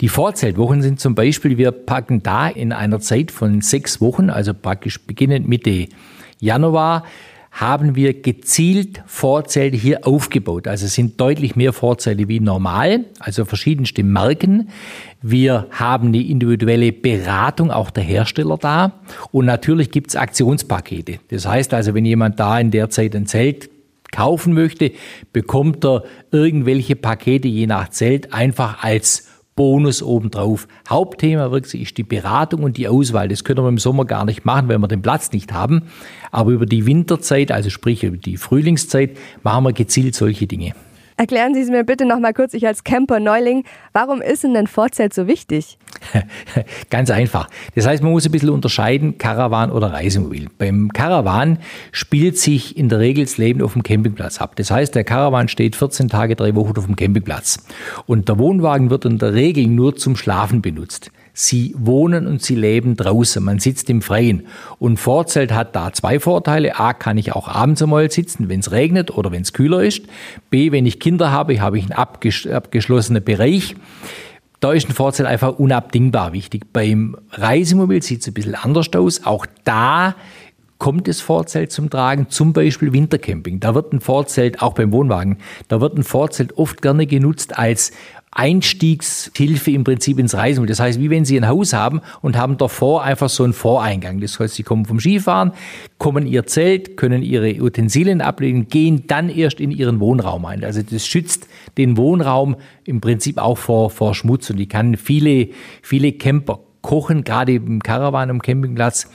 Die 0.00 0.08
Vorzeltwochen 0.08 0.82
sind 0.82 1.00
zum 1.00 1.14
Beispiel, 1.14 1.58
wir 1.58 1.72
packen 1.72 2.22
da 2.22 2.48
in 2.48 2.72
einer 2.72 3.00
Zeit 3.00 3.30
von 3.30 3.60
sechs 3.60 4.00
Wochen, 4.00 4.30
also 4.30 4.54
praktisch 4.54 5.00
beginnend 5.00 5.48
Mitte 5.48 5.88
Januar, 6.38 7.04
haben 7.52 7.94
wir 7.94 8.22
gezielt 8.22 9.02
Vorzelte 9.06 9.76
hier 9.76 10.06
aufgebaut. 10.06 10.66
Also 10.66 10.86
es 10.86 10.94
sind 10.94 11.20
deutlich 11.20 11.54
mehr 11.54 11.74
Vorzelte 11.74 12.26
wie 12.26 12.40
normal, 12.40 13.04
also 13.18 13.44
verschiedenste 13.44 14.02
Marken. 14.02 14.70
Wir 15.20 15.66
haben 15.70 16.08
eine 16.08 16.22
individuelle 16.22 16.92
Beratung 16.92 17.70
auch 17.70 17.90
der 17.90 18.04
Hersteller 18.04 18.56
da 18.56 19.00
und 19.32 19.44
natürlich 19.44 19.90
gibt 19.90 20.08
es 20.08 20.16
Aktionspakete. 20.16 21.18
Das 21.28 21.46
heißt 21.46 21.74
also, 21.74 21.92
wenn 21.92 22.06
jemand 22.06 22.40
da 22.40 22.58
in 22.58 22.70
der 22.70 22.88
Zeit 22.88 23.14
ein 23.14 23.26
Zelt 23.26 23.68
kaufen 24.12 24.52
möchte, 24.52 24.92
bekommt 25.32 25.84
er 25.84 26.04
irgendwelche 26.30 26.94
Pakete 26.94 27.48
je 27.48 27.66
nach 27.66 27.88
Zelt 27.88 28.32
einfach 28.32 28.84
als 28.84 29.28
Bonus 29.54 30.02
obendrauf. 30.02 30.66
Hauptthema 30.88 31.50
wirklich 31.50 31.82
ist 31.82 31.98
die 31.98 32.04
Beratung 32.04 32.62
und 32.62 32.76
die 32.78 32.88
Auswahl. 32.88 33.28
Das 33.28 33.44
können 33.44 33.62
wir 33.62 33.68
im 33.68 33.78
Sommer 33.78 34.06
gar 34.06 34.24
nicht 34.24 34.44
machen, 34.44 34.68
weil 34.68 34.78
wir 34.78 34.88
den 34.88 35.02
Platz 35.02 35.32
nicht 35.32 35.52
haben. 35.52 35.82
Aber 36.30 36.52
über 36.52 36.64
die 36.64 36.86
Winterzeit, 36.86 37.52
also 37.52 37.68
sprich 37.68 38.02
über 38.02 38.16
die 38.16 38.38
Frühlingszeit, 38.38 39.16
machen 39.42 39.64
wir 39.64 39.72
gezielt 39.72 40.14
solche 40.14 40.46
Dinge. 40.46 40.74
Erklären 41.22 41.54
Sie 41.54 41.60
es 41.60 41.68
mir 41.68 41.84
bitte 41.84 42.04
noch 42.04 42.18
mal 42.18 42.34
kurz, 42.34 42.52
ich 42.52 42.66
als 42.66 42.82
Camper-Neuling, 42.82 43.62
warum 43.92 44.20
ist 44.20 44.42
denn 44.42 44.56
ein 44.56 44.66
Vorzelt 44.66 45.14
so 45.14 45.28
wichtig? 45.28 45.78
Ganz 46.90 47.10
einfach. 47.10 47.48
Das 47.76 47.86
heißt, 47.86 48.02
man 48.02 48.10
muss 48.10 48.26
ein 48.26 48.32
bisschen 48.32 48.50
unterscheiden, 48.50 49.18
Caravan 49.18 49.70
oder 49.70 49.92
Reisemobil. 49.92 50.48
Beim 50.58 50.88
Caravan 50.92 51.60
spielt 51.92 52.38
sich 52.38 52.76
in 52.76 52.88
der 52.88 52.98
Regel 52.98 53.24
das 53.24 53.38
Leben 53.38 53.62
auf 53.62 53.74
dem 53.74 53.84
Campingplatz 53.84 54.40
ab. 54.40 54.56
Das 54.56 54.72
heißt, 54.72 54.96
der 54.96 55.04
Caravan 55.04 55.46
steht 55.46 55.76
14 55.76 56.08
Tage, 56.08 56.34
drei 56.34 56.56
Wochen 56.56 56.76
auf 56.76 56.86
dem 56.86 56.96
Campingplatz. 56.96 57.66
Und 58.06 58.28
der 58.28 58.40
Wohnwagen 58.40 58.90
wird 58.90 59.04
in 59.04 59.18
der 59.18 59.32
Regel 59.32 59.68
nur 59.68 59.94
zum 59.94 60.16
Schlafen 60.16 60.60
benutzt. 60.60 61.12
Sie 61.34 61.74
wohnen 61.78 62.26
und 62.26 62.42
sie 62.42 62.54
leben 62.54 62.96
draußen. 62.96 63.42
Man 63.42 63.58
sitzt 63.58 63.88
im 63.88 64.02
Freien. 64.02 64.46
Und 64.78 64.98
Vorzelt 64.98 65.52
hat 65.52 65.74
da 65.74 65.92
zwei 65.92 66.20
Vorteile. 66.20 66.78
A, 66.78 66.92
kann 66.92 67.16
ich 67.16 67.32
auch 67.32 67.48
abends 67.48 67.82
einmal 67.82 68.10
sitzen, 68.10 68.48
wenn 68.48 68.60
es 68.60 68.70
regnet 68.70 69.10
oder 69.16 69.32
wenn 69.32 69.42
es 69.42 69.52
kühler 69.54 69.82
ist. 69.82 70.02
B, 70.50 70.72
wenn 70.72 70.84
ich 70.84 71.00
Kinder 71.00 71.30
habe, 71.30 71.60
habe 71.60 71.78
ich 71.78 71.84
einen 71.84 71.92
abges 71.92 72.46
abgeschlossenen 72.46 73.24
Bereich. 73.24 73.74
Da 74.60 74.72
ist 74.72 74.88
ein 74.88 74.94
Vorzelt 74.94 75.26
einfach 75.26 75.58
unabdingbar 75.58 76.32
wichtig. 76.32 76.72
Beim 76.72 77.16
Reisemobil 77.30 78.02
sieht 78.02 78.20
es 78.20 78.28
ein 78.28 78.34
bisschen 78.34 78.54
anders 78.54 78.92
aus. 78.94 79.24
Auch 79.24 79.46
da 79.64 80.14
kommt 80.82 81.06
das 81.06 81.20
Vorzelt 81.20 81.70
zum 81.70 81.90
Tragen, 81.90 82.28
zum 82.28 82.52
Beispiel 82.52 82.92
Wintercamping. 82.92 83.60
Da 83.60 83.74
wird 83.74 83.92
ein 83.92 84.00
Vorzelt, 84.00 84.62
auch 84.62 84.74
beim 84.74 84.90
Wohnwagen, 84.90 85.38
da 85.68 85.80
wird 85.80 85.96
ein 85.96 86.02
Vorzelt 86.02 86.58
oft 86.58 86.82
gerne 86.82 87.06
genutzt 87.06 87.56
als 87.56 87.92
Einstiegshilfe 88.34 89.70
im 89.70 89.84
Prinzip 89.84 90.18
ins 90.18 90.34
Reisen. 90.34 90.66
Das 90.66 90.80
heißt, 90.80 90.98
wie 90.98 91.10
wenn 91.10 91.26
Sie 91.26 91.38
ein 91.38 91.46
Haus 91.46 91.74
haben 91.74 92.00
und 92.22 92.36
haben 92.36 92.56
davor 92.56 93.02
einfach 93.02 93.28
so 93.28 93.44
einen 93.44 93.52
Voreingang. 93.52 94.20
Das 94.20 94.40
heißt, 94.40 94.54
Sie 94.54 94.62
kommen 94.62 94.86
vom 94.86 95.00
Skifahren, 95.00 95.52
kommen 95.98 96.26
in 96.26 96.32
Ihr 96.32 96.46
Zelt, 96.46 96.96
können 96.96 97.22
Ihre 97.22 97.60
Utensilien 97.62 98.22
ablegen, 98.22 98.68
gehen 98.68 99.04
dann 99.06 99.28
erst 99.28 99.60
in 99.60 99.70
Ihren 99.70 100.00
Wohnraum 100.00 100.46
ein. 100.46 100.64
Also 100.64 100.82
das 100.82 101.06
schützt 101.06 101.46
den 101.76 101.98
Wohnraum 101.98 102.56
im 102.84 103.02
Prinzip 103.02 103.36
auch 103.36 103.58
vor, 103.58 103.90
vor 103.90 104.14
Schmutz. 104.14 104.48
Und 104.48 104.58
ich 104.58 104.70
kann 104.70 104.96
viele, 104.96 105.50
viele 105.82 106.12
Camper 106.12 106.60
kochen, 106.80 107.24
gerade 107.24 107.52
im 107.52 107.82
Caravan 107.82 108.30
am 108.30 108.40
Campingplatz, 108.40 109.08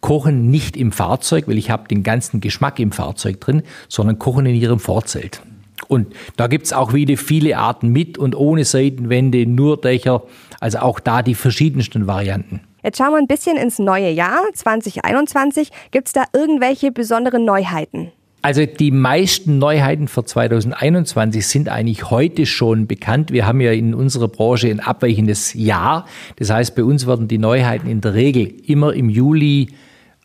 kochen 0.00 0.48
nicht 0.48 0.76
im 0.76 0.92
Fahrzeug, 0.92 1.48
weil 1.48 1.58
ich 1.58 1.70
habe 1.70 1.88
den 1.88 2.04
ganzen 2.04 2.40
Geschmack 2.40 2.78
im 2.78 2.92
Fahrzeug 2.92 3.40
drin, 3.40 3.62
sondern 3.88 4.18
kochen 4.18 4.46
in 4.46 4.54
ihrem 4.54 4.78
Vorzelt. 4.78 5.42
Und 5.88 6.14
da 6.36 6.46
gibt 6.46 6.66
es 6.66 6.72
auch 6.72 6.92
wieder 6.92 7.16
viele 7.16 7.56
Arten 7.56 7.88
mit 7.88 8.18
und 8.18 8.34
ohne 8.34 8.64
Seitenwände, 8.64 9.46
nur 9.46 9.80
Dächer, 9.80 10.22
also 10.60 10.78
auch 10.78 11.00
da 11.00 11.22
die 11.22 11.34
verschiedensten 11.34 12.06
Varianten. 12.06 12.60
Jetzt 12.82 12.98
schauen 12.98 13.12
wir 13.12 13.18
ein 13.18 13.26
bisschen 13.26 13.56
ins 13.56 13.78
neue 13.78 14.10
Jahr 14.10 14.42
2021. 14.54 15.70
Gibt 15.90 16.08
es 16.08 16.12
da 16.12 16.24
irgendwelche 16.32 16.92
besonderen 16.92 17.44
Neuheiten? 17.44 18.12
Also 18.42 18.64
die 18.64 18.90
meisten 18.90 19.58
Neuheiten 19.58 20.08
für 20.08 20.24
2021 20.24 21.46
sind 21.46 21.68
eigentlich 21.68 22.10
heute 22.10 22.46
schon 22.46 22.86
bekannt. 22.86 23.32
Wir 23.32 23.46
haben 23.46 23.60
ja 23.60 23.72
in 23.72 23.92
unserer 23.92 24.28
Branche 24.28 24.68
ein 24.68 24.80
abweichendes 24.80 25.52
Jahr. 25.52 26.06
Das 26.36 26.48
heißt, 26.48 26.74
bei 26.74 26.82
uns 26.82 27.06
werden 27.06 27.28
die 27.28 27.36
Neuheiten 27.36 27.86
in 27.86 28.00
der 28.00 28.14
Regel 28.14 28.54
immer 28.64 28.94
im 28.94 29.10
Juli 29.10 29.68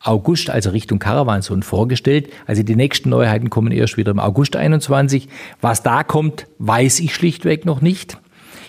August, 0.05 0.49
also 0.49 0.69
Richtung 0.69 0.99
Caravanzone 0.99 1.63
vorgestellt. 1.63 2.29
Also 2.45 2.63
die 2.63 2.75
nächsten 2.75 3.09
Neuheiten 3.09 3.49
kommen 3.49 3.71
erst 3.71 3.97
wieder 3.97 4.11
im 4.11 4.19
August 4.19 4.55
21. 4.55 5.27
Was 5.61 5.83
da 5.83 6.03
kommt, 6.03 6.47
weiß 6.59 6.99
ich 6.99 7.13
schlichtweg 7.15 7.65
noch 7.65 7.81
nicht. 7.81 8.17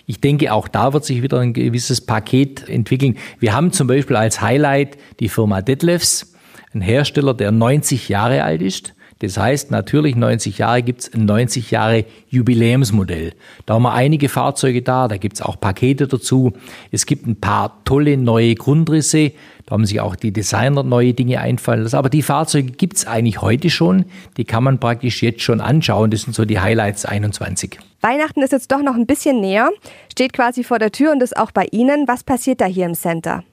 Ich 0.05 0.21
denke, 0.21 0.53
auch 0.53 0.67
da 0.67 0.93
wird 0.93 1.05
sich 1.05 1.21
wieder 1.21 1.39
ein 1.39 1.53
gewisses 1.53 2.01
Paket 2.01 2.67
entwickeln. 2.69 3.17
Wir 3.39 3.53
haben 3.53 3.71
zum 3.71 3.87
Beispiel 3.87 4.15
als 4.15 4.41
Highlight 4.41 4.97
die 5.19 5.29
Firma 5.29 5.61
Detlefs, 5.61 6.33
ein 6.73 6.81
Hersteller, 6.81 7.33
der 7.33 7.51
90 7.51 8.09
Jahre 8.09 8.43
alt 8.43 8.61
ist. 8.61 8.93
Das 9.19 9.37
heißt, 9.37 9.71
natürlich 9.71 10.15
90 10.15 10.59
Jahre 10.59 10.83
gibt's 10.83 11.11
ein 11.13 11.25
90 11.25 11.71
Jahre 11.71 12.05
Jubiläumsmodell. 12.29 13.33
Da 13.65 13.75
haben 13.75 13.83
wir 13.83 13.93
einige 13.93 14.29
Fahrzeuge 14.29 14.81
da, 14.81 15.07
da 15.07 15.17
gibt's 15.17 15.41
auch 15.41 15.59
Pakete 15.59 16.07
dazu. 16.07 16.53
Es 16.91 17.05
gibt 17.05 17.25
ein 17.25 17.39
paar 17.39 17.83
tolle 17.83 18.17
neue 18.17 18.55
Grundrisse. 18.55 19.31
Da 19.65 19.73
haben 19.73 19.85
sich 19.85 19.99
auch 19.99 20.15
die 20.15 20.31
Designer 20.31 20.83
neue 20.83 21.13
Dinge 21.13 21.39
einfallen 21.41 21.83
lassen. 21.83 21.95
Aber 21.95 22.09
die 22.09 22.21
Fahrzeuge 22.21 22.71
gibt's 22.71 23.05
eigentlich 23.05 23.41
heute 23.41 23.69
schon. 23.69 24.05
Die 24.37 24.45
kann 24.45 24.63
man 24.63 24.79
praktisch 24.79 25.21
jetzt 25.23 25.41
schon 25.41 25.61
anschauen. 25.61 26.11
Das 26.11 26.21
sind 26.21 26.33
so 26.33 26.45
die 26.45 26.59
Highlights 26.59 27.05
21. 27.05 27.79
Weihnachten 28.01 28.41
ist 28.43 28.51
jetzt 28.51 28.71
doch 28.71 28.81
noch 28.81 28.95
ein 28.95 29.07
bisschen 29.07 29.41
näher, 29.41 29.69
steht 30.11 30.31
quasi 30.31 30.63
vor 30.63 30.77
der 30.77 30.91
Tür 30.91 31.11
und 31.11 31.23
ist 31.23 31.35
auch 31.35 31.51
bei 31.51 31.67
Ihnen. 31.71 32.07
Was 32.07 32.23
passiert 32.23 32.61
da 32.61 32.65
hier 32.65 32.85
im 32.85 32.93
Center? 32.93 33.43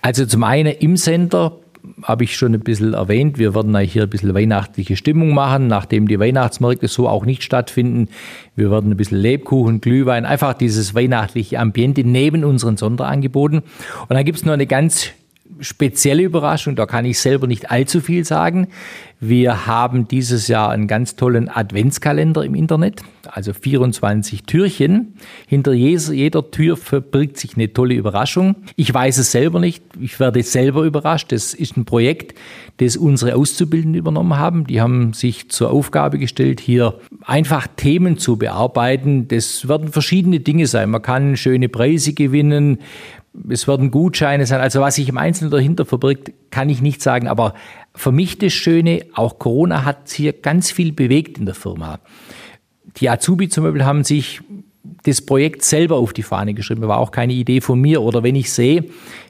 Also 0.00 0.24
zum 0.24 0.44
einen 0.44 0.72
im 0.74 0.96
Center 0.96 1.58
habe 2.02 2.24
ich 2.24 2.36
schon 2.36 2.54
ein 2.54 2.60
bisschen 2.60 2.94
erwähnt, 2.94 3.38
wir 3.38 3.54
werden 3.54 3.76
hier 3.78 4.02
ein 4.02 4.10
bisschen 4.10 4.34
weihnachtliche 4.34 4.96
Stimmung 4.96 5.34
machen, 5.34 5.66
nachdem 5.66 6.08
die 6.08 6.18
Weihnachtsmärkte 6.18 6.88
so 6.88 7.08
auch 7.08 7.24
nicht 7.24 7.42
stattfinden. 7.42 8.08
Wir 8.56 8.70
werden 8.70 8.90
ein 8.90 8.96
bisschen 8.96 9.18
Lebkuchen, 9.18 9.80
Glühwein, 9.80 10.26
einfach 10.26 10.54
dieses 10.54 10.94
weihnachtliche 10.94 11.58
Ambiente 11.58 12.04
neben 12.04 12.44
unseren 12.44 12.76
Sonderangeboten. 12.76 13.58
Und 13.60 14.10
dann 14.10 14.24
gibt 14.24 14.38
es 14.38 14.44
noch 14.44 14.52
eine 14.52 14.66
ganz 14.66 15.10
spezielle 15.60 16.22
Überraschung, 16.22 16.76
da 16.76 16.86
kann 16.86 17.04
ich 17.04 17.18
selber 17.18 17.46
nicht 17.46 17.70
allzu 17.70 18.00
viel 18.00 18.24
sagen. 18.24 18.68
Wir 19.20 19.66
haben 19.66 20.06
dieses 20.06 20.46
Jahr 20.46 20.70
einen 20.70 20.86
ganz 20.86 21.16
tollen 21.16 21.48
Adventskalender 21.48 22.44
im 22.44 22.54
Internet, 22.54 23.02
also 23.26 23.52
24 23.52 24.44
Türchen. 24.44 25.14
Hinter 25.48 25.72
jeder 25.72 26.48
Tür 26.52 26.76
verbirgt 26.76 27.36
sich 27.36 27.56
eine 27.56 27.72
tolle 27.72 27.94
Überraschung. 27.94 28.54
Ich 28.76 28.94
weiß 28.94 29.18
es 29.18 29.32
selber 29.32 29.58
nicht, 29.58 29.82
ich 30.00 30.20
werde 30.20 30.40
selber 30.44 30.84
überrascht. 30.84 31.32
Das 31.32 31.52
ist 31.52 31.76
ein 31.76 31.84
Projekt, 31.84 32.38
das 32.76 32.96
unsere 32.96 33.34
Auszubildenden 33.34 33.98
übernommen 33.98 34.38
haben. 34.38 34.68
Die 34.68 34.80
haben 34.80 35.12
sich 35.12 35.50
zur 35.50 35.72
Aufgabe 35.72 36.18
gestellt, 36.18 36.60
hier 36.60 36.94
einfach 37.24 37.66
Themen 37.76 38.18
zu 38.18 38.36
bearbeiten. 38.36 39.26
Das 39.26 39.68
werden 39.68 39.88
verschiedene 39.88 40.38
Dinge 40.38 40.68
sein. 40.68 40.90
Man 40.90 41.02
kann 41.02 41.36
schöne 41.36 41.68
Preise 41.68 42.12
gewinnen, 42.12 42.78
es 43.48 43.68
werden 43.68 43.90
Gutscheine 43.90 44.46
sein. 44.46 44.60
Also 44.60 44.80
was 44.80 44.96
sich 44.96 45.08
im 45.08 45.18
Einzelnen 45.18 45.50
dahinter 45.50 45.84
verbirgt, 45.84 46.32
kann 46.50 46.68
ich 46.68 46.82
nicht 46.82 47.02
sagen. 47.02 47.28
Aber 47.28 47.54
für 47.94 48.12
mich 48.12 48.38
das 48.38 48.52
Schöne, 48.52 49.06
auch 49.14 49.38
Corona 49.38 49.84
hat 49.84 50.10
hier 50.10 50.32
ganz 50.32 50.70
viel 50.70 50.92
bewegt 50.92 51.38
in 51.38 51.46
der 51.46 51.54
Firma. 51.54 52.00
Die 52.96 53.08
Azubi 53.08 53.48
zum 53.48 53.64
Beispiel 53.64 53.84
haben 53.84 54.04
sich 54.04 54.40
das 55.04 55.20
Projekt 55.22 55.62
selber 55.64 55.96
auf 55.96 56.12
die 56.12 56.22
Fahne 56.22 56.54
geschrieben, 56.54 56.82
war 56.82 56.98
auch 56.98 57.10
keine 57.10 57.32
Idee 57.32 57.60
von 57.60 57.80
mir. 57.80 58.02
Oder 58.02 58.22
wenn 58.22 58.34
ich 58.34 58.52
sehe, 58.52 58.86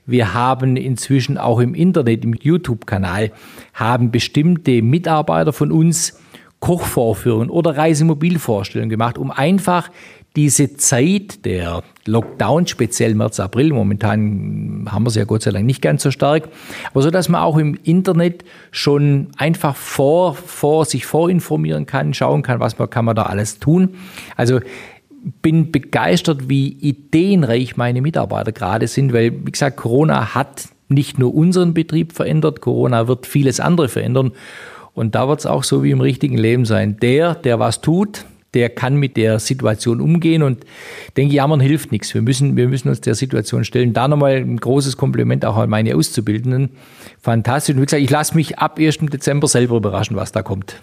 wir 0.07 0.35
haben 0.35 0.77
inzwischen 0.77 1.38
auch 1.38 1.61
im 1.61 1.75
Internet, 1.75 2.25
im 2.25 2.35
YouTube-Kanal, 2.35 3.33
haben 3.75 4.11
bestimmte 4.11 4.83
Mitarbeiter 4.83 5.53
von 5.53 5.73
uns 5.73 6.19
Kochvorführungen 6.61 7.50
oder 7.50 7.77
Reisemobilvorstellungen 7.77 8.91
gemacht, 8.91 9.19
um 9.19 9.31
einfach 9.31 9.91
diese 10.38 10.76
Zeit 10.76 11.45
der 11.45 11.83
Lockdown, 12.07 12.68
speziell 12.68 13.16
März, 13.16 13.40
April, 13.40 13.73
momentan 13.73 14.87
haben 14.88 15.02
wir 15.02 15.09
es 15.09 15.16
ja 15.16 15.25
Gott 15.25 15.42
sei 15.42 15.50
Dank 15.50 15.66
nicht 15.66 15.83
ganz 15.83 16.04
so 16.04 16.12
stark, 16.12 16.49
aber 16.92 17.02
so, 17.02 17.11
dass 17.11 17.28
man 17.28 17.42
auch 17.42 17.59
im 17.59 17.76
Internet 17.83 18.45
schon 18.71 19.30
einfach 19.37 19.75
vor, 19.75 20.35
vor 20.37 20.85
sich 20.85 21.07
vorinformieren 21.07 21.87
kann, 21.87 22.14
schauen 22.14 22.42
kann, 22.42 22.61
was 22.61 22.78
man, 22.78 22.88
kann 22.88 23.04
man 23.04 23.16
da 23.16 23.25
alles 23.25 23.59
tun. 23.59 23.97
Also 24.37 24.61
bin 25.42 25.73
begeistert, 25.73 26.49
wie 26.49 26.68
ideenreich 26.68 27.76
meine 27.76 28.00
Mitarbeiter 28.00 28.52
gerade 28.52 28.87
sind, 28.87 29.12
weil, 29.12 29.45
wie 29.45 29.50
gesagt, 29.50 29.76
Corona 29.76 30.37
hat 30.37 30.68
nicht 30.87 31.18
nur 31.18 31.35
unseren 31.35 31.75
Betrieb 31.75 32.12
verändert, 32.12 32.61
Corona 32.61 33.09
wird 33.09 33.26
vieles 33.26 33.59
andere 33.59 33.88
verändern. 33.88 34.30
Und 34.95 35.16
da 35.16 35.28
wird 35.28 35.40
es 35.40 35.47
auch 35.47 35.64
so 35.64 35.83
wie 35.83 35.90
im 35.90 36.00
richtigen 36.00 36.38
Leben 36.38 36.64
sein. 36.64 36.97
Der, 37.00 37.35
der 37.35 37.59
was 37.59 37.80
tut, 37.80 38.25
der 38.55 38.71
kann 38.71 38.97
mit 38.97 39.17
der 39.17 39.38
Situation 39.38 40.00
umgehen 40.00 40.43
und 40.43 40.64
denke, 41.17 41.35
jammern 41.35 41.61
hilft 41.61 41.93
nichts. 41.93 42.14
Wir 42.14 42.23
müssen, 42.23 42.57
wir 42.57 42.69
müssen 42.69 42.88
uns 42.88 43.00
der 43.00 43.14
Situation 43.14 43.64
stellen. 43.64 43.93
Da 43.93 44.09
nochmal 44.09 44.37
ein 44.37 44.57
großes 44.57 44.97
Kompliment 44.97 45.45
auch 45.45 45.57
an 45.57 45.69
meine 45.69 45.95
Auszubildenden. 45.97 46.71
Fantastisch. 47.21 47.75
Und 47.75 47.83
wie 47.83 47.87
gesagt, 47.87 48.02
ich 48.02 48.11
lasse 48.11 48.35
mich 48.35 48.59
ab 48.59 48.78
1. 48.78 48.99
Dezember 49.12 49.49
selber 49.49 49.76
überraschen, 49.76 50.17
was 50.17 50.33
da 50.33 50.43
kommt. 50.43 50.81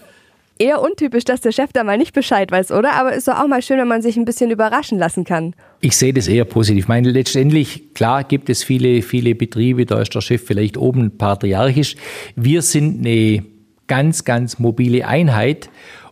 Eher 0.57 0.81
untypisch, 0.81 1.25
dass 1.25 1.41
der 1.41 1.51
Chef 1.51 1.73
da 1.73 1.83
mal 1.83 1.97
nicht 1.97 2.13
Bescheid 2.13 2.49
weiß, 2.49 2.71
oder? 2.71 2.93
Aber 2.93 3.13
ist 3.13 3.27
doch 3.27 3.37
auch 3.37 3.47
mal 3.47 3.61
schön, 3.61 3.77
wenn 3.77 3.89
man 3.89 4.01
sich 4.01 4.15
ein 4.15 4.23
bisschen 4.23 4.51
überraschen 4.51 4.97
lassen 4.97 5.25
kann. 5.25 5.53
Ich 5.81 5.97
sehe 5.97 6.13
das 6.13 6.29
eher 6.29 6.45
positiv. 6.45 6.85
Ich 6.85 6.87
meine, 6.87 7.11
letztendlich, 7.11 7.93
klar 7.93 8.23
gibt 8.23 8.49
es 8.49 8.63
viele, 8.63 9.01
viele 9.01 9.35
Betriebe, 9.35 9.85
da 9.85 10.01
ist 10.01 10.15
der 10.15 10.21
Chef 10.21 10.45
vielleicht 10.45 10.77
oben 10.77 11.17
patriarchisch. 11.17 11.97
Wir 12.37 12.61
sind 12.61 13.05
eine 13.05 13.43
ganz, 13.87 14.23
ganz 14.23 14.57
mobile 14.57 15.05
Einheit 15.05 15.69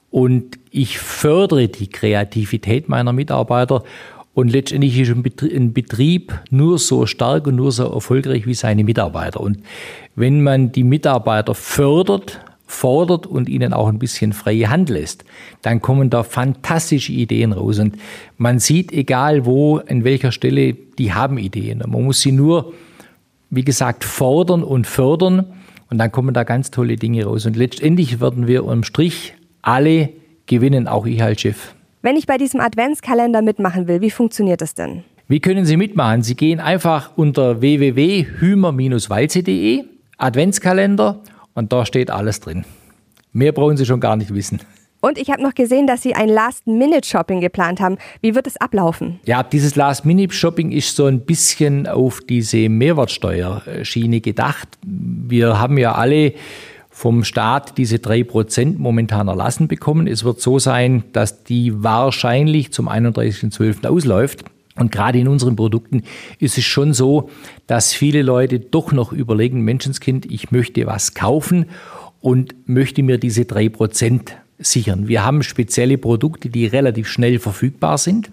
und 0.10 0.60
ich 0.74 0.98
fördere 0.98 1.68
die 1.68 1.88
Kreativität 1.88 2.90
meiner 2.90 3.14
Mitarbeiter. 3.14 3.84
Und 4.34 4.52
letztendlich 4.52 4.98
ist 4.98 5.12
ein 5.12 5.74
Betrieb 5.74 6.34
nur 6.50 6.80
so 6.80 7.06
stark 7.06 7.46
und 7.46 7.56
nur 7.56 7.72
so 7.72 7.94
erfolgreich 7.94 8.48
wie 8.48 8.56
seine 8.56 8.84
Mitarbeiter. 8.84 9.40
Und 9.40 9.60
wenn 10.16 10.42
man 10.42 10.72
die 10.72 10.84
Mitarbeiter 10.84 11.54
fördert, 11.54 12.40
fordert 12.66 13.28
und 13.28 13.50
ihnen 13.50 13.72
auch 13.72 13.88
ein 13.88 14.00
bisschen 14.00 14.34
freie 14.34 14.72
Hand 14.72 14.90
lässt, 14.90 15.26
dann 15.62 15.80
kommen 15.80 16.10
da 16.10 16.24
fantastische 16.24 17.12
Ideen 17.12 17.54
raus. 17.54 17.78
Und 17.78 17.98
man 18.40 18.58
sieht, 18.58 18.92
egal 18.92 19.46
wo, 19.46 19.78
an 19.78 20.04
welcher 20.04 20.32
Stelle, 20.32 20.74
die 20.74 21.14
haben 21.14 21.38
Ideen. 21.38 21.84
Man 21.86 22.04
muss 22.04 22.22
sie 22.22 22.32
nur, 22.32 22.74
wie 23.52 23.64
gesagt, 23.64 24.04
fordern 24.04 24.64
und 24.64 24.88
fördern. 24.88 25.46
Und 25.92 26.00
dann 26.00 26.12
kommen 26.12 26.34
da 26.34 26.44
ganz 26.44 26.72
tolle 26.72 26.96
Dinge 26.96 27.26
raus. 27.26 27.46
Und 27.46 27.56
letztendlich 27.56 28.20
werden 28.20 28.48
wir 28.48 28.64
am 28.64 28.84
Strich 28.84 29.36
alle 29.62 30.10
gewinnen, 30.46 30.88
auch 30.88 31.06
ich 31.06 31.22
als 31.22 31.42
Chef. 31.42 31.74
Wenn 32.02 32.16
ich 32.16 32.26
bei 32.28 32.38
diesem 32.38 32.60
Adventskalender 32.60 33.42
mitmachen 33.42 33.88
will, 33.88 34.02
wie 34.02 34.12
funktioniert 34.12 34.62
das 34.62 34.76
denn? 34.76 35.04
Wie 35.28 35.40
können 35.40 35.66
Sie 35.66 35.78
mitmachen? 35.78 36.22
Sie 36.22 36.36
gehen 36.36 36.60
einfach 36.60 37.12
unter 37.16 37.62
www.hümer-walze.de, 37.62 39.86
Adventskalender 40.18 41.22
und 41.54 41.72
da 41.72 41.86
steht 41.86 42.12
alles 42.12 42.42
drin. 42.42 42.66
Mehr 43.32 43.54
brauchen 43.54 43.78
Sie 43.78 43.86
schon 43.86 44.02
gar 44.02 44.18
nicht 44.18 44.34
wissen. 44.34 44.60
Und 45.00 45.18
ich 45.18 45.30
habe 45.30 45.44
noch 45.44 45.54
gesehen, 45.54 45.86
dass 45.86 46.02
Sie 46.02 46.16
ein 46.16 46.30
Last-Minute-Shopping 46.30 47.42
geplant 47.42 47.82
haben. 47.82 47.98
Wie 48.22 48.36
wird 48.36 48.48
es 48.48 48.56
ablaufen? 48.56 49.20
Ja, 49.26 49.44
dieses 49.44 49.76
Last-Minute-Shopping 49.76 50.72
ist 50.72 50.96
so 50.96 51.08
ein 51.08 51.20
bisschen 51.22 51.88
auf 51.88 52.22
diese 52.22 52.70
Mehrwertsteuerschiene 52.70 54.22
gedacht. 54.22 54.70
Wir 54.82 55.60
haben 55.60 55.78
ja 55.78 55.96
alle 55.96 56.34
vom 56.96 57.24
Staat 57.24 57.80
diese 57.80 57.98
drei 57.98 58.24
Prozent 58.24 58.78
momentan 58.78 59.28
erlassen 59.28 59.68
bekommen. 59.68 60.06
Es 60.06 60.24
wird 60.24 60.40
so 60.40 60.60
sein, 60.60 61.04
dass 61.12 61.44
die 61.44 61.84
wahrscheinlich 61.84 62.72
zum 62.72 62.88
31.12. 62.88 63.88
ausläuft. 63.88 64.46
Und 64.76 64.92
gerade 64.92 65.18
in 65.18 65.28
unseren 65.28 65.56
Produkten 65.56 66.04
ist 66.38 66.60
es 66.60 66.66
schon 66.66 66.94
so, 66.94 67.32
dass 67.66 67.94
viele 67.94 68.22
Leute 68.22 68.60
doch 68.60 68.92
noch 68.92 69.12
überlegen, 69.12 69.62
Menschenskind, 69.62 70.28
ich 70.28 70.52
möchte 70.52 70.86
was 70.86 71.16
kaufen 71.16 71.66
und 72.22 72.54
möchte 72.68 73.02
mir 73.02 73.18
diese 73.18 73.46
drei 73.46 73.70
Prozent 73.70 74.38
sichern. 74.60 75.08
Wir 75.08 75.26
haben 75.26 75.42
spezielle 75.42 75.98
Produkte, 75.98 76.50
die 76.50 76.68
relativ 76.68 77.08
schnell 77.08 77.40
verfügbar 77.40 77.98
sind. 77.98 78.32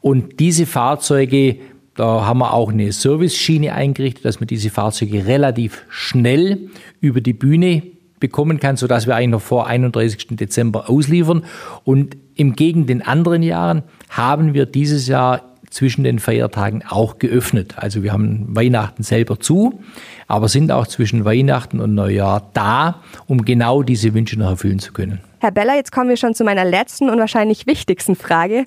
Und 0.00 0.40
diese 0.40 0.64
Fahrzeuge 0.64 1.58
da 1.94 2.26
haben 2.26 2.38
wir 2.38 2.52
auch 2.52 2.72
eine 2.72 2.92
Service-Schiene 2.92 3.72
eingerichtet, 3.72 4.24
dass 4.24 4.40
man 4.40 4.46
diese 4.46 4.70
Fahrzeuge 4.70 5.26
relativ 5.26 5.84
schnell 5.88 6.70
über 7.00 7.20
die 7.20 7.32
Bühne 7.32 7.82
bekommen 8.20 8.58
kann, 8.58 8.76
sodass 8.76 9.06
wir 9.06 9.14
eigentlich 9.16 9.30
noch 9.30 9.42
vor 9.42 9.66
31. 9.66 10.28
Dezember 10.30 10.88
ausliefern. 10.88 11.44
Und 11.84 12.16
im 12.34 12.54
Gegen 12.56 12.86
den 12.86 13.02
anderen 13.02 13.42
Jahren 13.42 13.82
haben 14.08 14.54
wir 14.54 14.66
dieses 14.66 15.06
Jahr 15.06 15.42
zwischen 15.70 16.04
den 16.04 16.20
Feiertagen 16.20 16.84
auch 16.88 17.18
geöffnet. 17.18 17.74
Also 17.76 18.02
wir 18.02 18.12
haben 18.12 18.46
Weihnachten 18.54 19.02
selber 19.02 19.40
zu, 19.40 19.80
aber 20.28 20.48
sind 20.48 20.70
auch 20.70 20.86
zwischen 20.86 21.24
Weihnachten 21.24 21.80
und 21.80 21.94
Neujahr 21.94 22.48
da, 22.54 23.02
um 23.26 23.44
genau 23.44 23.82
diese 23.82 24.14
Wünsche 24.14 24.38
noch 24.38 24.50
erfüllen 24.50 24.78
zu 24.78 24.92
können. 24.92 25.20
Herr 25.40 25.50
Beller, 25.50 25.74
jetzt 25.74 25.92
kommen 25.92 26.08
wir 26.08 26.16
schon 26.16 26.34
zu 26.34 26.44
meiner 26.44 26.64
letzten 26.64 27.10
und 27.10 27.18
wahrscheinlich 27.18 27.66
wichtigsten 27.66 28.14
Frage. 28.14 28.66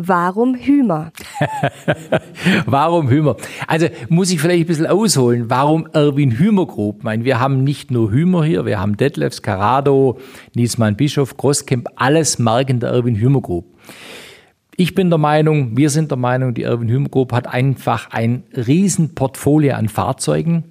Warum 0.00 0.54
Hümer? 0.54 1.10
Warum 2.66 3.08
Hümer? 3.08 3.36
Also 3.66 3.88
muss 4.08 4.30
ich 4.30 4.40
vielleicht 4.40 4.64
ein 4.64 4.66
bisschen 4.66 4.86
ausholen. 4.86 5.50
Warum 5.50 5.88
Erwin 5.92 6.38
Hümer 6.38 6.66
Group? 6.66 6.98
Ich 6.98 7.04
meine, 7.04 7.24
wir 7.24 7.40
haben 7.40 7.64
nicht 7.64 7.90
nur 7.90 8.12
Hümer 8.12 8.44
hier, 8.44 8.64
wir 8.64 8.78
haben 8.78 8.96
Detlefs, 8.96 9.42
Carado, 9.42 10.18
Niesmann 10.54 10.96
Bischof, 10.96 11.36
Großkemp, 11.36 11.88
alles 11.96 12.38
Marken 12.38 12.78
der 12.78 12.90
Erwin 12.90 13.16
Hümer 13.16 13.40
Group. 13.40 13.66
Ich 14.76 14.94
bin 14.94 15.10
der 15.10 15.18
Meinung, 15.18 15.76
wir 15.76 15.90
sind 15.90 16.12
der 16.12 16.18
Meinung, 16.18 16.54
die 16.54 16.62
Erwin 16.62 16.88
Hümer 16.88 17.08
Group 17.08 17.32
hat 17.32 17.48
einfach 17.48 18.12
ein 18.12 18.44
riesen 18.54 19.16
Portfolio 19.16 19.74
an 19.74 19.88
Fahrzeugen, 19.88 20.70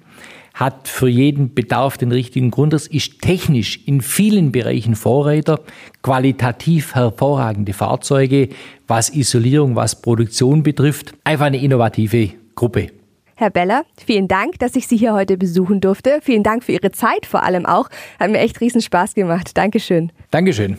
hat 0.58 0.88
für 0.88 1.08
jeden 1.08 1.54
Bedarf 1.54 1.96
den 1.98 2.10
richtigen 2.10 2.50
Grundriss, 2.50 2.88
ist 2.88 3.22
technisch 3.22 3.78
in 3.86 4.00
vielen 4.00 4.50
Bereichen 4.50 4.96
Vorreiter, 4.96 5.60
qualitativ 6.02 6.96
hervorragende 6.96 7.72
Fahrzeuge, 7.72 8.48
was 8.88 9.14
Isolierung, 9.14 9.76
was 9.76 10.02
Produktion 10.02 10.64
betrifft. 10.64 11.14
Einfach 11.22 11.46
eine 11.46 11.62
innovative 11.62 12.30
Gruppe. 12.56 12.88
Herr 13.36 13.50
Beller, 13.50 13.84
vielen 14.04 14.26
Dank, 14.26 14.58
dass 14.58 14.74
ich 14.74 14.88
Sie 14.88 14.96
hier 14.96 15.12
heute 15.12 15.36
besuchen 15.36 15.80
durfte. 15.80 16.18
Vielen 16.22 16.42
Dank 16.42 16.64
für 16.64 16.72
Ihre 16.72 16.90
Zeit 16.90 17.24
vor 17.24 17.44
allem 17.44 17.64
auch. 17.64 17.88
Hat 18.18 18.32
mir 18.32 18.38
echt 18.38 18.60
riesen 18.60 18.80
Spaß 18.80 19.14
gemacht. 19.14 19.56
Dankeschön. 19.56 20.10
Dankeschön. 20.32 20.78